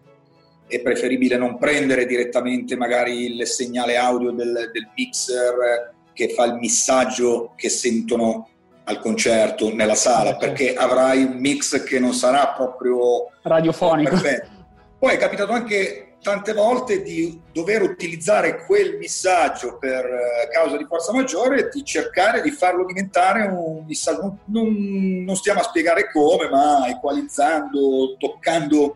è 0.67 0.81
preferibile 0.81 1.35
non 1.35 1.57
prendere 1.57 2.05
direttamente 2.05 2.77
magari 2.77 3.25
il 3.25 3.45
segnale 3.45 3.97
audio 3.97 4.31
del, 4.31 4.69
del 4.71 4.89
mixer 4.95 5.95
che 6.13 6.29
fa 6.29 6.45
il 6.45 6.53
missaggio 6.53 7.51
che 7.57 7.67
sentono 7.67 8.47
al 8.85 8.99
concerto 8.99 9.73
nella 9.73 9.95
sala 9.95 10.35
perché 10.35 10.73
avrai 10.73 11.23
un 11.23 11.37
mix 11.37 11.83
che 11.83 11.99
non 11.99 12.13
sarà 12.13 12.49
proprio 12.49 13.29
radiofonico. 13.43 14.09
Perfetto. 14.09 14.49
Poi 14.97 15.13
è 15.13 15.17
capitato 15.17 15.51
anche 15.51 16.11
tante 16.21 16.53
volte 16.53 17.01
di 17.01 17.41
dover 17.51 17.81
utilizzare 17.81 18.63
quel 18.65 18.97
messaggio 18.97 19.77
per 19.77 20.05
eh, 20.05 20.49
causa 20.51 20.77
di 20.77 20.85
forza 20.85 21.11
maggiore 21.11 21.59
e 21.59 21.69
di 21.69 21.83
cercare 21.83 22.41
di 22.41 22.51
farlo 22.51 22.85
diventare 22.85 23.47
un 23.47 23.83
messaggio. 23.87 24.37
Non, 24.45 25.23
non 25.25 25.35
stiamo 25.35 25.61
a 25.61 25.63
spiegare 25.63 26.11
come, 26.11 26.47
ma 26.49 26.87
equalizzando, 26.87 28.15
toccando 28.17 28.95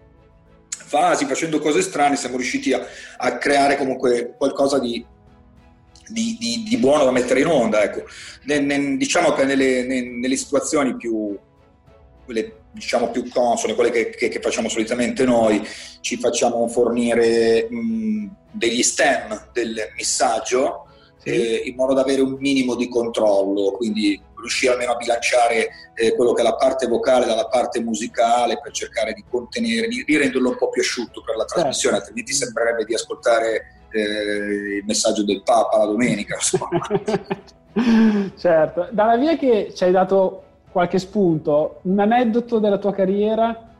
fasi, 0.69 1.25
facendo 1.25 1.59
cose 1.59 1.81
strane, 1.81 2.15
siamo 2.15 2.37
riusciti 2.37 2.71
a, 2.73 2.85
a 3.17 3.37
creare 3.37 3.75
comunque 3.75 4.35
qualcosa 4.37 4.77
di 4.77 5.03
di, 6.09 6.37
di, 6.39 6.63
di, 6.67 6.77
buono 6.77 7.03
da 7.03 7.11
mettere 7.11 7.41
in 7.41 7.47
onda. 7.47 7.83
Ecco. 7.83 8.03
Ne, 8.43 8.59
ne, 8.59 8.97
diciamo 8.97 9.33
che 9.33 9.45
nelle, 9.45 9.83
ne, 9.83 10.01
nelle 10.01 10.35
situazioni 10.35 10.95
più, 10.95 11.37
quelle, 12.23 12.55
diciamo, 12.71 13.09
più 13.09 13.27
consone, 13.29 13.75
quelle 13.75 13.91
che, 13.91 14.09
che, 14.09 14.29
che, 14.29 14.39
facciamo 14.39 14.69
solitamente 14.69 15.25
noi, 15.25 15.65
ci 16.01 16.17
facciamo 16.17 16.67
fornire 16.67 17.67
mh, 17.69 18.29
degli 18.51 18.83
stem 18.83 19.49
del 19.53 19.91
messaggio 19.95 20.87
sì. 21.17 21.29
eh, 21.29 21.61
in 21.65 21.75
modo 21.75 21.93
da 21.93 22.01
avere 22.01 22.21
un 22.21 22.37
minimo 22.39 22.75
di 22.75 22.87
controllo, 22.87 23.71
quindi 23.71 24.21
riuscire 24.45 24.73
almeno 24.73 24.91
a 24.91 24.95
bilanciare 24.95 25.69
eh, 25.95 26.15
quello 26.15 26.33
che 26.33 26.41
è 26.41 26.43
la 26.43 26.55
parte 26.55 26.87
vocale 26.87 27.25
dalla 27.25 27.47
parte 27.47 27.81
musicale 27.81 28.59
per 28.61 28.71
cercare 28.71 29.13
di 29.13 29.23
contenere, 29.27 29.87
di, 29.87 30.03
di 30.03 30.17
renderlo 30.17 30.49
un 30.49 30.57
po' 30.57 30.69
più 30.69 30.81
asciutto 30.81 31.21
per 31.23 31.35
la 31.35 31.45
trasmissione, 31.45 31.95
certo. 31.95 32.09
altrimenti 32.09 32.33
sembrerebbe 32.33 32.85
di 32.85 32.93
ascoltare 32.93 33.84
eh, 33.95 34.77
il 34.77 34.83
messaggio 34.85 35.23
del 35.23 35.41
Papa 35.43 35.77
la 35.77 35.85
domenica. 35.85 36.37
certo, 38.37 38.87
dalla 38.91 39.17
via 39.17 39.37
che 39.37 39.71
ci 39.73 39.83
hai 39.83 39.91
dato 39.91 40.43
qualche 40.71 40.99
spunto, 40.99 41.79
un 41.83 41.99
aneddoto 41.99 42.59
della 42.59 42.77
tua 42.77 42.93
carriera 42.93 43.71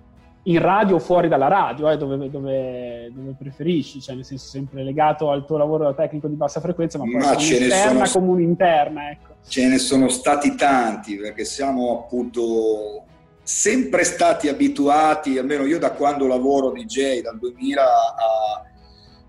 in 0.48 0.60
radio 0.60 0.96
o 0.96 1.00
fuori 1.00 1.28
dalla 1.28 1.48
radio, 1.48 1.90
eh, 1.90 1.98
dove, 1.98 2.30
dove, 2.30 3.12
dove, 3.12 3.36
preferisci, 3.38 4.00
cioè 4.00 4.16
nel 4.16 4.26
senso 4.26 4.48
sempre 4.48 4.84
legato 4.84 5.32
al 5.32 5.46
tuo 5.46 5.58
lavoro 5.58 5.86
da 5.86 5.94
tecnico 5.94 6.28
di 6.28 6.36
bassa 6.36 6.60
frequenza, 6.60 6.98
ma, 6.98 7.06
ma 7.06 7.36
ce 7.36 7.58
un'esterna 7.58 8.06
sono, 8.06 8.26
come 8.26 8.38
un'interna. 8.38 9.10
Ecco. 9.10 9.36
Ce 9.48 9.68
ne 9.68 9.78
sono 9.78 10.08
stati 10.08 10.56
tanti, 10.56 11.16
perché 11.16 11.46
siamo 11.46 12.00
appunto 12.00 13.04
sempre 13.42 14.04
stati 14.04 14.48
abituati, 14.48 15.38
almeno 15.38 15.66
io 15.66 15.80
da 15.80 15.92
quando 15.92 16.28
lavoro 16.28 16.72
DJ, 16.72 17.22
dal 17.22 17.38
2000 17.38 17.84
a 17.84 18.64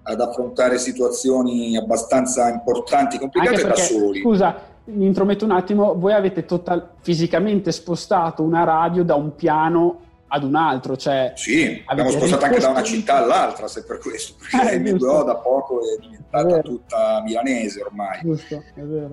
ad 0.08 0.20
affrontare 0.20 0.78
situazioni 0.78 1.76
abbastanza 1.76 2.48
importanti, 2.48 3.18
complicate 3.18 3.62
perché, 3.62 3.68
da 3.68 3.74
soli. 3.74 4.20
Scusa, 4.20 4.56
mi 4.84 5.06
intrometto 5.06 5.44
un 5.44 5.50
attimo, 5.50 5.98
voi 5.98 6.12
avete 6.12 6.44
total, 6.44 6.90
fisicamente 7.00 7.72
spostato 7.72 8.42
una 8.42 8.62
radio 8.62 9.02
da 9.02 9.16
un 9.16 9.34
piano 9.34 10.00
ad 10.28 10.44
un 10.44 10.54
altro, 10.54 10.96
cioè... 10.96 11.32
Sì, 11.34 11.82
abbiamo 11.86 12.10
spostato 12.10 12.44
anche 12.44 12.60
da 12.60 12.68
una 12.68 12.82
città 12.82 13.16
all'altra, 13.16 13.66
se 13.66 13.84
per 13.84 13.98
questo, 13.98 14.34
perché 14.38 14.74
eh, 14.74 14.78
M2O 14.80 15.24
da 15.24 15.36
poco 15.36 15.80
è 15.80 16.00
diventata 16.00 16.58
è 16.58 16.62
tutta 16.62 17.22
milanese 17.24 17.82
ormai. 17.82 18.20
Giusto, 18.22 18.62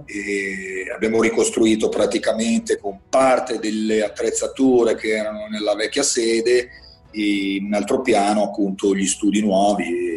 e 0.05 0.91
abbiamo 0.93 1.21
ricostruito 1.21 1.89
praticamente 1.89 2.79
con 2.79 2.99
parte 3.09 3.57
delle 3.57 4.03
attrezzature 4.03 4.95
che 4.95 5.09
erano 5.15 5.47
nella 5.49 5.73
vecchia 5.73 6.03
sede, 6.03 6.69
in 7.15 7.65
un 7.65 7.73
altro 7.73 8.01
piano 8.01 8.43
appunto 8.43 8.95
gli 8.95 9.05
studi 9.05 9.41
nuovi 9.41 10.12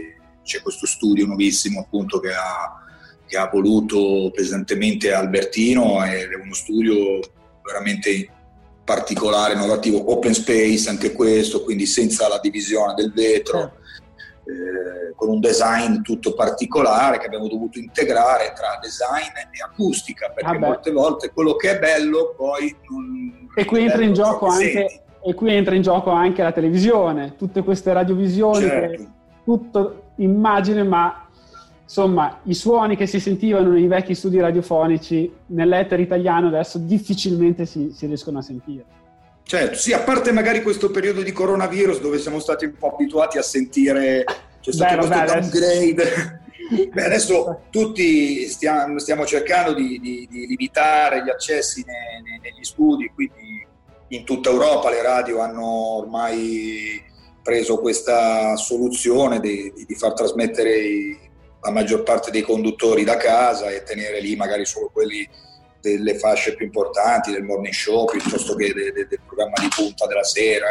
c'è 0.47 0.63
questo 0.63 0.87
studio 0.87 1.27
nuovissimo 1.27 1.81
appunto 1.81 2.21
che 2.21 2.31
ha, 2.31 2.83
che 3.27 3.37
ha 3.37 3.51
voluto 3.53 4.31
pesantemente 4.33 5.13
Albertino 5.13 6.03
ed 6.05 6.31
è 6.31 6.41
uno 6.43 6.55
studio 6.55 7.21
veramente 7.63 8.31
particolare, 8.85 9.55
innovativo, 9.55 10.13
open 10.13 10.33
space 10.33 10.89
anche 10.89 11.13
questo, 11.13 11.65
quindi 11.65 11.87
senza 11.87 12.29
la 12.29 12.39
divisione 12.39 12.95
del 12.95 13.13
vetro, 13.13 13.73
eh, 14.45 15.13
con 15.17 15.29
un 15.29 15.41
design 15.41 16.03
tutto 16.03 16.35
particolare 16.35 17.19
che 17.19 17.27
abbiamo 17.27 17.49
dovuto 17.49 17.81
integrare 17.81 18.53
tra 18.55 18.79
design 18.81 19.35
e 19.51 19.63
acustica, 19.65 20.31
perché 20.33 20.57
ah 20.57 20.59
molte 20.61 20.93
volte 20.93 21.33
quello 21.33 21.57
che 21.57 21.73
è 21.73 21.79
bello 21.81 22.33
poi 22.37 22.75
non... 22.89 23.49
E 23.57 23.65
qui 23.65 23.83
entra 23.83 24.05
in 24.05 24.13
gioco 24.13 24.47
anche... 24.47 25.01
E 25.21 25.35
qui 25.35 25.53
entra 25.53 25.75
in 25.75 25.83
gioco 25.83 26.11
anche 26.11 26.45
la 26.45 26.53
televisione, 26.53 27.35
tutte 27.37 27.65
queste 27.65 27.93
radiovisioni 27.93 28.61
certo. 28.61 29.03
che 29.03 29.09
tutto 29.45 30.06
immagine, 30.17 30.83
ma 30.83 31.27
insomma 31.83 32.41
i 32.45 32.55
suoni 32.55 32.97
che 32.97 33.07
si 33.07 33.21
sentivano 33.21 33.71
nei 33.71 33.87
vecchi 33.87 34.15
studi 34.15 34.41
radiofonici 34.41 35.33
nell'etere 35.47 36.03
italiano 36.03 36.49
adesso 36.49 36.79
difficilmente 36.79 37.65
si, 37.65 37.93
si 37.95 38.07
riescono 38.07 38.39
a 38.39 38.43
sentire. 38.43 38.85
Certo, 39.45 39.77
sì, 39.77 39.93
a 39.93 40.01
parte 40.01 40.33
magari 40.33 40.63
questo 40.63 40.91
periodo 40.91 41.23
di 41.23 41.31
coronavirus 41.31 42.01
dove 42.01 42.19
siamo 42.19 42.41
stati 42.41 42.65
un 42.65 42.75
po' 42.77 42.93
abituati 42.95 43.39
a 43.39 43.43
sentire 43.43 44.25
c'è 44.61 44.73
stato 44.73 45.07
Beh, 45.07 45.07
questo 45.07 45.33
downgrade. 45.33 46.41
Beh, 46.93 47.05
adesso 47.05 47.63
tutti 47.71 48.49
stiamo, 48.49 48.99
stiamo 48.99 49.25
cercando 49.25 49.73
di, 49.73 50.01
di, 50.01 50.27
di, 50.29 50.47
limitare 50.49 51.23
gli 51.23 51.31
accessi 51.31 51.85
nei, 51.87 52.23
nei, 52.23 52.41
negli 52.41 52.65
studi, 52.65 53.09
quindi 53.15 53.65
in 54.09 54.25
tutta 54.25 54.51
Europa 54.51 54.91
le 54.91 55.03
radio 55.03 55.41
hanno 55.41 55.65
ormai 55.99 57.01
preso 57.47 57.79
questa 57.79 58.57
soluzione 58.57 59.39
di, 59.39 59.73
di, 59.87 59.95
far 59.95 60.15
trasmettere 60.15 60.77
i, 60.77 61.17
la 61.63 61.71
maggior 61.71 62.03
parte 62.03 62.33
dei 62.33 62.43
conduttori 62.43 63.05
da 63.05 63.17
casa 63.17 63.71
e 63.71 63.85
tenere 63.85 64.21
lì 64.21 64.35
magari 64.35 64.67
solo 64.67 64.91
quelli 64.93 65.29
delle 65.81 66.19
fasce 66.19 66.57
più 66.57 66.67
importanti 66.67 67.31
del 67.31 67.45
morning 67.45 67.73
show 67.73 68.05
piuttosto 68.07 68.57
che 68.57 68.75
de, 68.75 68.91
de, 68.91 69.07
del 69.07 69.21
programma 69.25 69.55
di 69.61 69.69
punta 69.73 70.09
della 70.09 70.25
sera. 70.25 70.67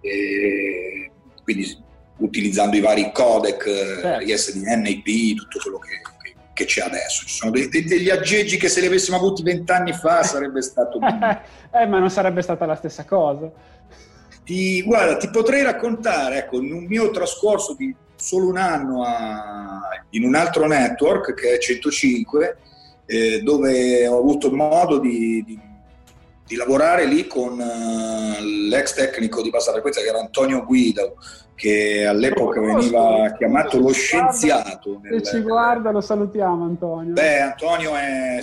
E 0.00 1.12
quindi 1.44 1.80
utilizzando 2.16 2.74
i 2.74 2.80
vari 2.80 3.12
codec, 3.12 3.62
certo. 3.62 4.24
ISDN, 4.24 4.86
IP, 4.86 5.36
tutto 5.36 5.60
quello 5.62 5.78
che, 5.78 6.00
che, 6.24 6.34
che, 6.54 6.64
c'è 6.64 6.80
adesso. 6.80 7.24
Ci 7.24 7.34
sono 7.36 7.52
dei, 7.52 7.68
degli 7.68 8.10
aggeggi 8.10 8.56
che 8.56 8.68
se 8.68 8.80
li 8.80 8.86
avessimo 8.86 9.16
avuti 9.16 9.44
vent'anni 9.44 9.92
fa 9.92 10.24
sarebbe 10.24 10.60
stato... 10.60 10.98
eh, 11.70 11.86
ma 11.86 12.00
non 12.00 12.10
sarebbe 12.10 12.42
stata 12.42 12.66
la 12.66 12.74
stessa 12.74 13.04
cosa. 13.04 13.48
Ti, 14.44 14.82
guarda, 14.82 15.16
ti 15.16 15.30
potrei 15.30 15.62
raccontare, 15.62 16.38
ecco, 16.38 16.60
in 16.60 16.72
un 16.72 16.84
mio 16.84 17.10
trascorso 17.10 17.74
di 17.74 17.94
solo 18.16 18.48
un 18.48 18.56
anno 18.56 19.02
a, 19.04 19.80
in 20.10 20.24
un 20.24 20.34
altro 20.34 20.66
network 20.66 21.34
che 21.34 21.54
è 21.54 21.58
105, 21.58 22.56
eh, 23.06 23.40
dove 23.42 24.06
ho 24.06 24.18
avuto 24.18 24.50
modo 24.50 24.98
di, 24.98 25.42
di, 25.44 25.58
di 26.46 26.56
lavorare 26.56 27.06
lì 27.06 27.26
con 27.26 27.58
uh, 27.58 28.42
l'ex 28.68 28.94
tecnico 28.94 29.42
di 29.42 29.50
bassa 29.50 29.72
frequenza 29.72 30.00
che 30.00 30.08
era 30.08 30.20
Antonio 30.20 30.64
Guido, 30.64 31.16
che 31.54 32.06
all'epoca 32.06 32.60
veniva 32.60 33.34
chiamato 33.36 33.78
lo 33.78 33.92
scienziato. 33.92 35.00
Se 35.02 35.08
nel... 35.08 35.22
ci 35.22 35.40
guarda 35.40 35.90
lo 35.90 36.00
salutiamo 36.00 36.64
Antonio. 36.64 37.12
Beh, 37.12 37.40
Antonio 37.40 37.94
è 37.94 38.38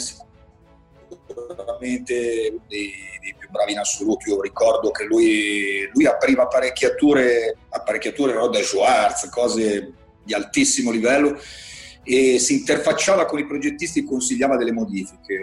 sicuramente 1.35 2.49
uno 2.51 2.63
dei, 2.67 2.91
dei, 3.19 3.35
più 3.37 3.49
bravi 3.49 3.71
in 3.71 3.79
assoluto. 3.79 4.29
Io 4.29 4.41
ricordo 4.41 4.91
che 4.91 5.05
lui, 5.05 5.89
lui 5.93 6.05
apriva 6.05 6.43
apparecchiature, 6.43 7.57
apparecchiature 7.69 8.33
Roda 8.33 8.61
Schwartz, 8.61 9.29
cose 9.29 9.93
di 10.23 10.33
altissimo 10.33 10.91
livello 10.91 11.39
e 12.03 12.39
si 12.39 12.53
interfacciava 12.53 13.25
con 13.25 13.39
i 13.39 13.45
progettisti 13.45 13.99
e 13.99 14.05
consigliava 14.05 14.57
delle 14.57 14.71
modifiche. 14.71 15.33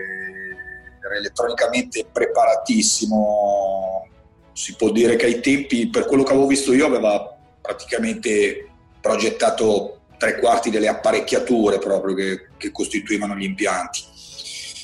Era 1.04 1.16
elettronicamente 1.16 2.06
preparatissimo. 2.10 4.08
Si 4.52 4.74
può 4.74 4.90
dire 4.90 5.16
che 5.16 5.26
ai 5.26 5.40
tempi, 5.40 5.88
per 5.88 6.06
quello 6.06 6.24
che 6.24 6.32
avevo 6.32 6.46
visto 6.46 6.72
io, 6.72 6.86
aveva 6.86 7.36
praticamente 7.60 8.68
progettato 9.00 10.00
tre 10.18 10.38
quarti 10.40 10.70
delle 10.70 10.88
apparecchiature 10.88 11.78
proprio 11.78 12.14
che, 12.14 12.48
che 12.56 12.72
costituivano 12.72 13.36
gli 13.36 13.44
impianti. 13.44 14.00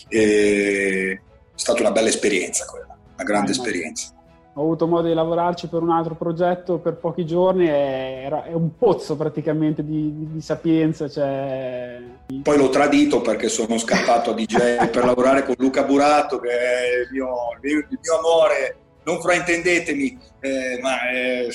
E 0.09 1.21
è 1.55 1.59
stata 1.59 1.81
una 1.81 1.93
bella 1.93 2.09
esperienza 2.09 2.65
quella, 2.67 2.97
una 3.15 3.25
grande 3.25 3.51
ah, 3.51 3.55
esperienza. 3.55 4.13
Ho 4.57 4.63
avuto 4.63 4.87
modo 4.87 5.09
di 5.09 5.15
lavorarci 5.15 5.69
per 5.69 5.83
un 5.83 5.91
altro 5.91 6.15
progetto 6.15 6.79
per 6.79 6.95
pochi 6.95 7.27
giorni 7.27 7.69
era, 7.69 8.45
è 8.45 8.53
un 8.53 8.77
pozzo 8.77 9.17
praticamente 9.17 9.85
di, 9.85 10.17
di, 10.17 10.33
di 10.33 10.41
sapienza. 10.41 11.09
Cioè... 11.09 12.01
Poi 12.43 12.57
l'ho 12.57 12.69
tradito 12.69 13.21
perché 13.21 13.49
sono 13.49 13.79
scappato 13.79 14.31
a 14.31 14.35
DJ 14.35 14.91
per 14.91 15.05
lavorare 15.05 15.45
con 15.45 15.55
Luca 15.59 15.85
Burato, 15.85 16.39
che 16.39 16.51
è 16.51 17.01
il 17.03 17.09
mio, 17.11 17.29
il 17.55 17.61
mio, 17.63 17.79
il 17.79 17.99
mio 18.01 18.19
amore. 18.19 18.77
Non 19.05 19.21
fraintendetemi, 19.21 20.19
eh, 20.41 20.79
ma 20.81 21.11
eh, 21.11 21.49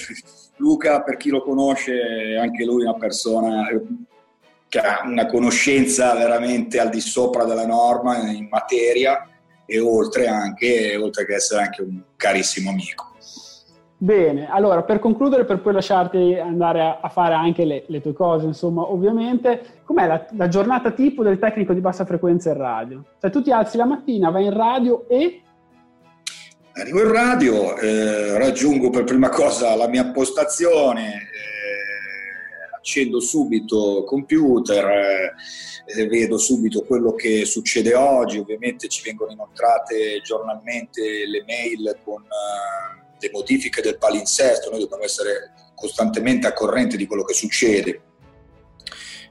Luca, 0.57 1.01
per 1.01 1.17
chi 1.17 1.29
lo 1.29 1.41
conosce, 1.41 1.93
è 1.99 2.35
anche 2.37 2.63
lui 2.63 2.83
una 2.83 2.93
persona 2.93 3.65
che 4.69 4.79
ha 4.79 5.01
una 5.03 5.25
conoscenza 5.25 6.13
veramente 6.13 6.79
al 6.79 6.89
di 6.89 7.01
sopra 7.01 7.43
della 7.43 7.65
norma 7.65 8.17
in 8.31 8.47
materia 8.49 9.27
e 9.65 9.79
oltre 9.79 10.27
anche, 10.27 10.95
oltre 10.95 11.25
che 11.25 11.35
essere 11.35 11.63
anche 11.63 11.81
un 11.81 12.01
carissimo 12.15 12.69
amico. 12.69 13.07
Bene, 14.01 14.49
allora 14.49 14.83
per 14.83 14.99
concludere, 14.99 15.43
per 15.43 15.59
poi 15.59 15.73
lasciarti 15.73 16.35
andare 16.35 16.81
a, 16.81 16.99
a 17.01 17.09
fare 17.09 17.33
anche 17.33 17.65
le, 17.65 17.83
le, 17.87 17.99
tue 17.99 18.13
cose, 18.13 18.45
insomma, 18.45 18.83
ovviamente, 18.83 19.81
com'è 19.83 20.07
la, 20.07 20.25
la, 20.37 20.47
giornata 20.47 20.91
tipo 20.91 21.21
del 21.21 21.37
tecnico 21.37 21.73
di 21.73 21.81
bassa 21.81 22.05
frequenza 22.05 22.51
in 22.51 22.57
radio? 22.57 23.03
Cioè 23.19 23.29
tu 23.29 23.41
ti 23.41 23.51
alzi 23.51 23.75
la 23.75 23.85
mattina, 23.85 24.29
vai 24.29 24.45
in 24.45 24.53
radio 24.53 25.05
e 25.09 25.41
Arrivo 26.71 27.01
in 27.01 27.11
radio, 27.11 27.77
eh, 27.77 28.37
raggiungo 28.37 28.89
per 28.89 29.03
prima 29.03 29.27
cosa 29.27 29.75
la 29.75 29.89
mia 29.89 30.11
postazione, 30.11 31.27
accendo 32.79 33.19
subito 33.19 34.03
computer, 34.05 35.35
eh, 35.85 36.07
vedo 36.07 36.37
subito 36.37 36.83
quello 36.83 37.13
che 37.13 37.45
succede 37.45 37.93
oggi, 37.93 38.39
ovviamente 38.39 38.87
ci 38.87 39.03
vengono 39.03 39.31
inoltrate 39.31 40.21
giornalmente 40.23 41.25
le 41.27 41.43
mail 41.45 41.99
con 42.03 42.23
eh, 42.23 43.17
le 43.19 43.29
modifiche 43.31 43.81
del 43.81 43.97
palinsesto, 43.97 44.69
noi 44.69 44.79
dobbiamo 44.79 45.03
essere 45.03 45.51
costantemente 45.75 46.47
a 46.47 46.53
corrente 46.53 46.97
di 46.97 47.05
quello 47.05 47.23
che 47.23 47.33
succede. 47.33 48.01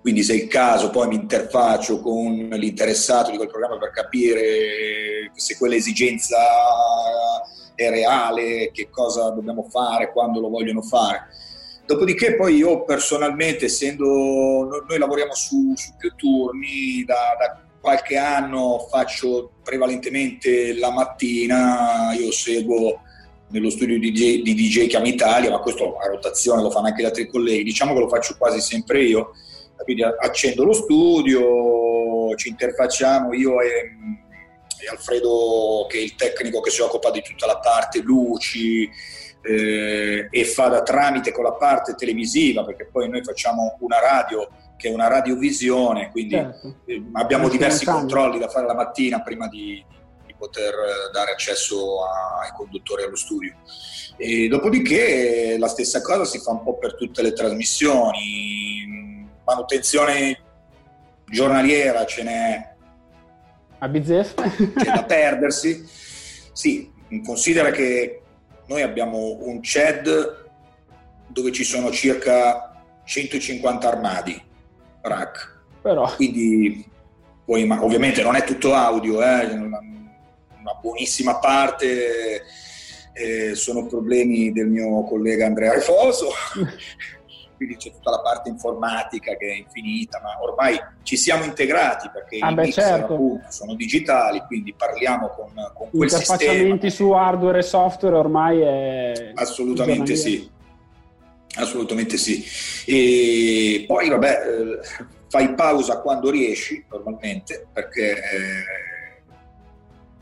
Quindi 0.01 0.23
se 0.23 0.35
è 0.35 0.37
il 0.37 0.47
caso 0.47 0.91
poi 0.91 1.09
mi 1.09 1.17
interfaccio 1.17 2.01
con 2.01 2.49
l'interessato 2.53 3.31
di 3.31 3.37
quel 3.37 3.49
programma 3.49 3.79
per 3.79 3.91
capire 3.91 5.31
se 5.35 5.57
quell'esigenza 5.57 6.37
è 7.75 7.91
reale, 7.91 8.71
che 8.73 8.89
cosa 8.91 9.31
dobbiamo 9.31 9.65
fare, 9.69 10.13
quando 10.13 10.41
lo 10.41 10.49
vogliono 10.49 10.83
fare. 10.83 11.29
Dopodiché 11.89 12.35
poi 12.35 12.57
io 12.57 12.85
personalmente, 12.85 13.65
essendo 13.65 14.05
noi 14.87 14.99
lavoriamo 14.99 15.35
su, 15.35 15.73
su 15.75 15.97
più 15.97 16.15
turni, 16.17 17.03
da, 17.07 17.35
da, 17.39 17.63
qualche 17.81 18.19
anno 18.19 18.87
faccio 18.91 19.53
prevalentemente 19.63 20.75
la 20.75 20.91
mattina, 20.93 22.13
io 22.13 22.31
seguo 22.31 23.01
nello 23.49 23.71
studio 23.71 23.99
di 23.99 24.11
DJ, 24.11 24.43
di 24.43 24.53
DJ 24.53 24.87
Chiama 24.89 25.07
Italia, 25.07 25.51
ma 25.51 25.61
questo 25.61 25.97
a 25.97 26.09
rotazione 26.09 26.61
lo 26.61 26.71
fanno 26.71 26.89
anche 26.89 27.01
gli 27.01 27.07
altri 27.07 27.27
colleghi, 27.27 27.63
diciamo 27.63 27.95
che 27.95 28.01
lo 28.01 28.09
faccio 28.09 28.37
quasi 28.37 28.61
sempre 28.61 29.05
io. 29.05 29.31
Quindi 29.83 30.03
accendo 30.03 30.65
lo 30.65 30.75
studio, 30.75 32.35
ci 32.37 32.51
interfacciamo 32.51 33.33
io 33.33 33.63
e, 33.63 33.97
Alfredo 34.87 35.87
che 35.89 35.99
è 35.99 36.01
il 36.03 36.15
tecnico 36.15 36.61
che 36.61 36.71
si 36.71 36.81
occupa 36.81 37.11
di 37.11 37.23
tutta 37.23 37.47
la 37.47 37.59
parte 37.59 38.01
luci 38.01 38.89
eh, 39.43 40.29
e 40.31 40.45
fa 40.45 40.69
da 40.69 40.83
tramite 40.83 41.33
con 41.33 41.45
la 41.45 41.53
parte 41.53 41.95
televisiva 41.95 42.65
perché 42.65 42.87
poi 42.87 43.09
noi 43.09 43.23
facciamo 43.23 43.77
una 43.81 43.99
radio 43.99 44.49
che 44.77 44.89
è 44.89 44.93
una 44.93 45.09
radiovisione, 45.09 46.11
quindi 46.11 46.35
certo. 46.35 46.77
eh, 46.85 47.03
abbiamo 47.15 47.49
diversi 47.49 47.85
controlli 47.85 48.39
da 48.39 48.49
fare 48.49 48.67
la 48.67 48.75
mattina 48.75 49.23
prima 49.23 49.49
di, 49.49 49.85
di 50.25 50.35
poter 50.39 50.73
dare 51.13 51.33
accesso 51.33 52.05
a, 52.05 52.43
ai 52.45 52.53
conduttori 52.55 53.03
allo 53.03 53.17
studio. 53.17 53.57
E 54.17 54.47
dopodiché 54.47 55.57
la 55.59 55.67
stessa 55.67 56.01
cosa 56.01 56.25
si 56.25 56.39
fa 56.39 56.53
un 56.53 56.63
po' 56.63 56.77
per 56.79 56.95
tutte 56.95 57.23
le 57.23 57.33
trasmissioni 57.33 59.27
manutenzione 59.49 60.43
giornaliera 61.25 62.05
ce 62.05 62.23
n'è 62.23 62.77
a 63.79 63.89
bizzeffe. 63.89 64.73
C'è 64.77 64.93
da 64.93 65.05
perdersi. 65.05 65.87
Sì, 66.53 66.91
considera 67.25 67.71
che 67.71 68.23
noi 68.67 68.83
abbiamo 68.83 69.39
un 69.41 69.63
CED 69.63 70.47
dove 71.29 71.53
ci 71.53 71.65
sono 71.65 71.91
circa 71.91 72.83
150 73.05 73.89
armadi 73.89 74.43
rack. 75.03 75.61
Però. 75.83 76.13
Quindi 76.15 76.87
poi, 77.45 77.65
ma 77.65 77.83
ovviamente 77.83 78.23
non 78.23 78.37
è 78.37 78.45
tutto 78.45 78.75
audio 78.75 79.23
eh, 79.23 79.45
una, 79.45 79.79
una 80.61 80.75
buonissima 80.81 81.39
parte 81.39 82.43
eh, 83.15 83.55
sono 83.55 83.87
problemi 83.87 84.53
del 84.53 84.69
mio 84.69 85.03
collega 85.05 85.47
Andrea 85.47 85.73
Refoso 85.73 86.29
quindi 87.59 87.77
c'è 87.77 87.91
tutta 87.91 88.11
la 88.11 88.21
parte 88.21 88.49
informatica 88.49 89.37
che 89.37 89.47
è 89.49 89.55
infinita, 89.57 90.21
ma 90.23 90.41
ormai 90.41 90.81
ci 91.03 91.17
siamo 91.17 91.43
integrati 91.45 92.09
perché 92.11 92.39
ah 92.39 92.51
i 92.51 92.55
beh, 92.55 92.63
mixer 92.63 92.85
certo. 92.85 93.15
appunto 93.15 93.51
sono 93.51 93.75
digitali, 93.75 94.43
quindi 94.47 94.73
parliamo 94.73 95.29
con, 95.29 95.53
con 95.75 95.91
quel 95.91 96.09
sistema. 96.09 96.41
Interfacciamenti 96.41 96.91
su 96.91 97.11
hardware 97.11 97.59
e 97.59 97.63
software 97.63 98.17
ormai 98.17 98.61
è... 98.61 99.33
Assolutamente 99.35 100.15
sì, 100.15 100.49
assolutamente 101.57 102.17
sì. 102.17 102.45
E 102.87 103.85
poi 103.87 104.09
vabbè, 104.09 104.31
eh, 104.31 105.07
fai 105.29 105.55
pausa 105.55 106.01
quando 106.01 106.31
riesci 106.31 106.83
normalmente 106.89 107.67
perché... 107.73 108.13
Eh, 108.13 108.87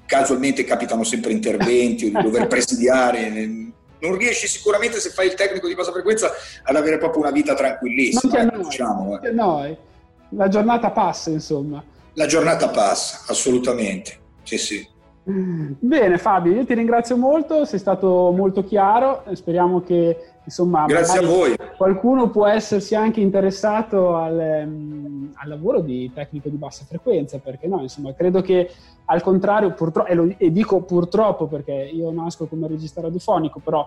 casualmente 0.07 0.63
capitano 0.63 1.03
sempre 1.03 1.33
interventi 1.33 2.05
o 2.05 2.09
di 2.11 2.23
dover 2.23 2.47
presidiare 2.49 3.75
non 4.01 4.17
riesci 4.17 4.47
sicuramente 4.47 4.99
se 4.99 5.11
fai 5.11 5.27
il 5.27 5.35
tecnico 5.35 5.67
di 5.69 5.75
bassa 5.75 5.93
frequenza 5.93 6.33
ad 6.63 6.77
avere 6.77 6.99
proprio 6.99 7.23
una 7.23 7.31
vita 7.31 7.55
tranquillissima. 7.55 8.43
Non 8.43 8.47
ecco, 8.49 8.63
diciamo, 8.63 9.21
eh. 9.21 9.31
noi. 9.31 9.77
La 10.31 10.49
giornata 10.49 10.91
passa, 10.91 11.31
insomma. 11.31 11.83
La 12.15 12.27
giornata 12.27 12.69
passa, 12.69 13.25
assolutamente. 13.29 14.19
Sì, 14.43 14.59
sì. 14.59 14.89
Bene 15.29 16.19
Fabio, 16.19 16.53
io 16.53 16.65
ti 16.65 16.75
ringrazio 16.75 17.17
molto, 17.17 17.65
sei 17.65 17.81
stato 17.81 18.31
molto 18.31 18.63
chiaro, 18.63 19.25
speriamo 19.33 19.83
che 19.83 20.36
insomma 20.47 20.87
Grazie 20.87 21.19
a 21.19 21.27
voi. 21.27 21.57
qualcuno 21.77 22.31
può 22.31 22.47
essersi 22.47 22.95
anche 22.95 23.21
interessato 23.21 24.17
al, 24.17 24.65
um, 24.67 25.31
al, 25.35 25.49
lavoro 25.49 25.81
di 25.81 26.11
tecnico 26.15 26.49
di 26.49 26.57
bassa 26.57 26.85
frequenza, 26.87 27.39
perché 27.39 27.67
no, 27.67 27.83
insomma 27.83 28.15
credo 28.15 28.41
che 28.41 28.71
al 29.07 29.23
contrario, 29.23 29.73
purtroppo, 29.75 30.09
e, 30.09 30.15
lo, 30.15 30.35
e 30.37 30.51
dico 30.51 30.81
purtroppo 30.83 31.47
perché 31.47 31.73
io 31.73 32.11
nasco 32.11 32.47
come 32.47 32.67
regista 32.67 33.01
radiofonico, 33.01 33.61
però 33.61 33.87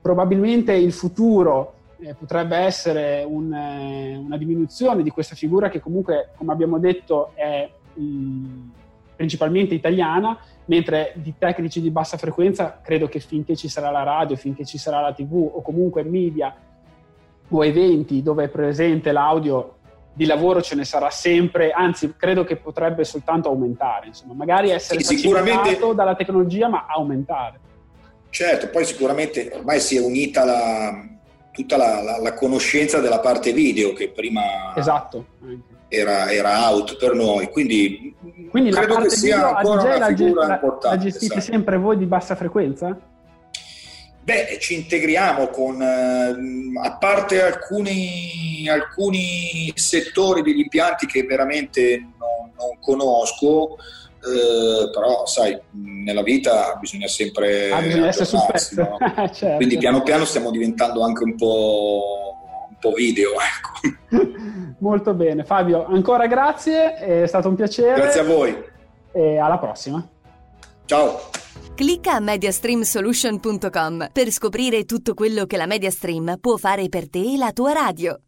probabilmente 0.00 0.72
il 0.72 0.92
futuro 0.92 1.74
eh, 2.00 2.14
potrebbe 2.14 2.56
essere 2.56 3.24
un, 3.26 3.52
eh, 3.52 4.16
una 4.16 4.36
diminuzione 4.36 5.02
di 5.02 5.10
questa 5.10 5.34
figura 5.34 5.68
che 5.68 5.80
comunque, 5.80 6.30
come 6.36 6.52
abbiamo 6.52 6.78
detto, 6.78 7.30
è 7.34 7.70
mh, 7.94 8.70
principalmente 9.22 9.72
italiana, 9.74 10.36
mentre 10.64 11.12
di 11.14 11.34
tecnici 11.38 11.80
di 11.80 11.90
bassa 11.90 12.16
frequenza 12.16 12.80
credo 12.82 13.06
che 13.06 13.20
finché 13.20 13.54
ci 13.54 13.68
sarà 13.68 13.90
la 13.90 14.02
radio, 14.02 14.34
finché 14.34 14.64
ci 14.64 14.78
sarà 14.78 15.00
la 15.00 15.12
tv 15.12 15.48
o 15.54 15.62
comunque 15.62 16.02
media 16.02 16.52
o 17.48 17.64
eventi 17.64 18.20
dove 18.20 18.44
è 18.44 18.48
presente 18.48 19.12
l'audio 19.12 19.76
di 20.12 20.26
lavoro 20.26 20.60
ce 20.60 20.74
ne 20.74 20.84
sarà 20.84 21.08
sempre, 21.08 21.70
anzi 21.70 22.14
credo 22.16 22.42
che 22.42 22.56
potrebbe 22.56 23.04
soltanto 23.04 23.48
aumentare, 23.48 24.08
insomma, 24.08 24.34
magari 24.34 24.70
essere 24.70 25.00
sì, 25.00 25.16
sicuramente 25.16 25.78
dalla 25.94 26.16
tecnologia 26.16 26.68
ma 26.68 26.86
aumentare. 26.86 27.60
Certo, 28.28 28.70
poi 28.70 28.84
sicuramente 28.84 29.52
ormai 29.54 29.78
si 29.78 29.96
è 29.96 30.00
unita 30.00 30.44
la, 30.44 31.06
tutta 31.52 31.76
la, 31.76 32.02
la, 32.02 32.18
la, 32.18 32.34
conoscenza 32.34 32.98
della 32.98 33.20
parte 33.20 33.52
video 33.52 33.92
che 33.92 34.08
prima 34.08 34.74
esatto. 34.74 35.26
Era, 35.92 36.30
era, 36.30 36.70
out 36.70 36.96
per 36.96 37.12
noi, 37.14 37.50
quindi, 37.50 38.14
quindi 38.50 38.70
credo 38.70 38.96
che 38.96 39.10
sia 39.10 39.56
ancora 39.56 39.96
una 39.96 40.06
figura 40.06 40.46
la, 40.46 40.54
importante. 40.54 40.96
La 40.96 41.02
gestite 41.02 41.34
esatto. 41.36 41.52
sempre 41.52 41.76
voi 41.76 41.98
di 41.98 42.06
bassa 42.06 42.34
frequenza? 42.34 42.98
Beh, 44.24 44.56
ci 44.60 44.74
integriamo 44.74 45.48
con, 45.48 45.82
eh, 45.82 46.34
a 46.80 46.96
parte 46.96 47.42
alcuni, 47.42 48.68
alcuni, 48.68 49.72
settori 49.74 50.42
degli 50.42 50.60
impianti 50.60 51.06
che 51.06 51.24
veramente 51.24 51.98
non, 51.98 52.52
non 52.56 52.78
conosco, 52.80 53.76
eh, 54.24 54.90
però 54.92 55.26
sai, 55.26 55.60
nella 55.72 56.22
vita 56.22 56.76
bisogna 56.80 57.08
sempre... 57.08 57.70
Ah, 57.70 57.82
bisogna 57.82 58.06
essere 58.06 58.24
sul 58.24 58.44
pezzo. 58.50 58.80
No? 58.80 58.98
certo. 59.34 59.56
Quindi 59.56 59.76
piano 59.76 60.02
piano 60.02 60.24
stiamo 60.24 60.52
diventando 60.52 61.02
anche 61.02 61.24
un 61.24 61.34
po', 61.34 62.36
un 62.70 62.76
po 62.78 62.92
video. 62.92 63.32
Ecco. 63.32 64.30
Molto 64.82 65.14
bene, 65.14 65.44
Fabio, 65.44 65.86
ancora 65.86 66.26
grazie, 66.26 66.94
è 66.94 67.26
stato 67.28 67.48
un 67.48 67.54
piacere. 67.54 68.00
Grazie 68.00 68.20
a 68.20 68.24
voi. 68.24 68.64
E 69.12 69.38
alla 69.38 69.56
prossima. 69.56 70.04
Ciao. 70.86 71.20
Clicca 71.76 72.14
a 72.14 72.20
mediastreamsolution.com 72.20 74.08
per 74.12 74.30
scoprire 74.30 74.84
tutto 74.84 75.14
quello 75.14 75.46
che 75.46 75.56
la 75.56 75.66
Mediastream 75.66 76.36
può 76.40 76.56
fare 76.56 76.88
per 76.88 77.08
te 77.08 77.20
e 77.20 77.36
la 77.36 77.52
tua 77.52 77.72
radio. 77.72 78.18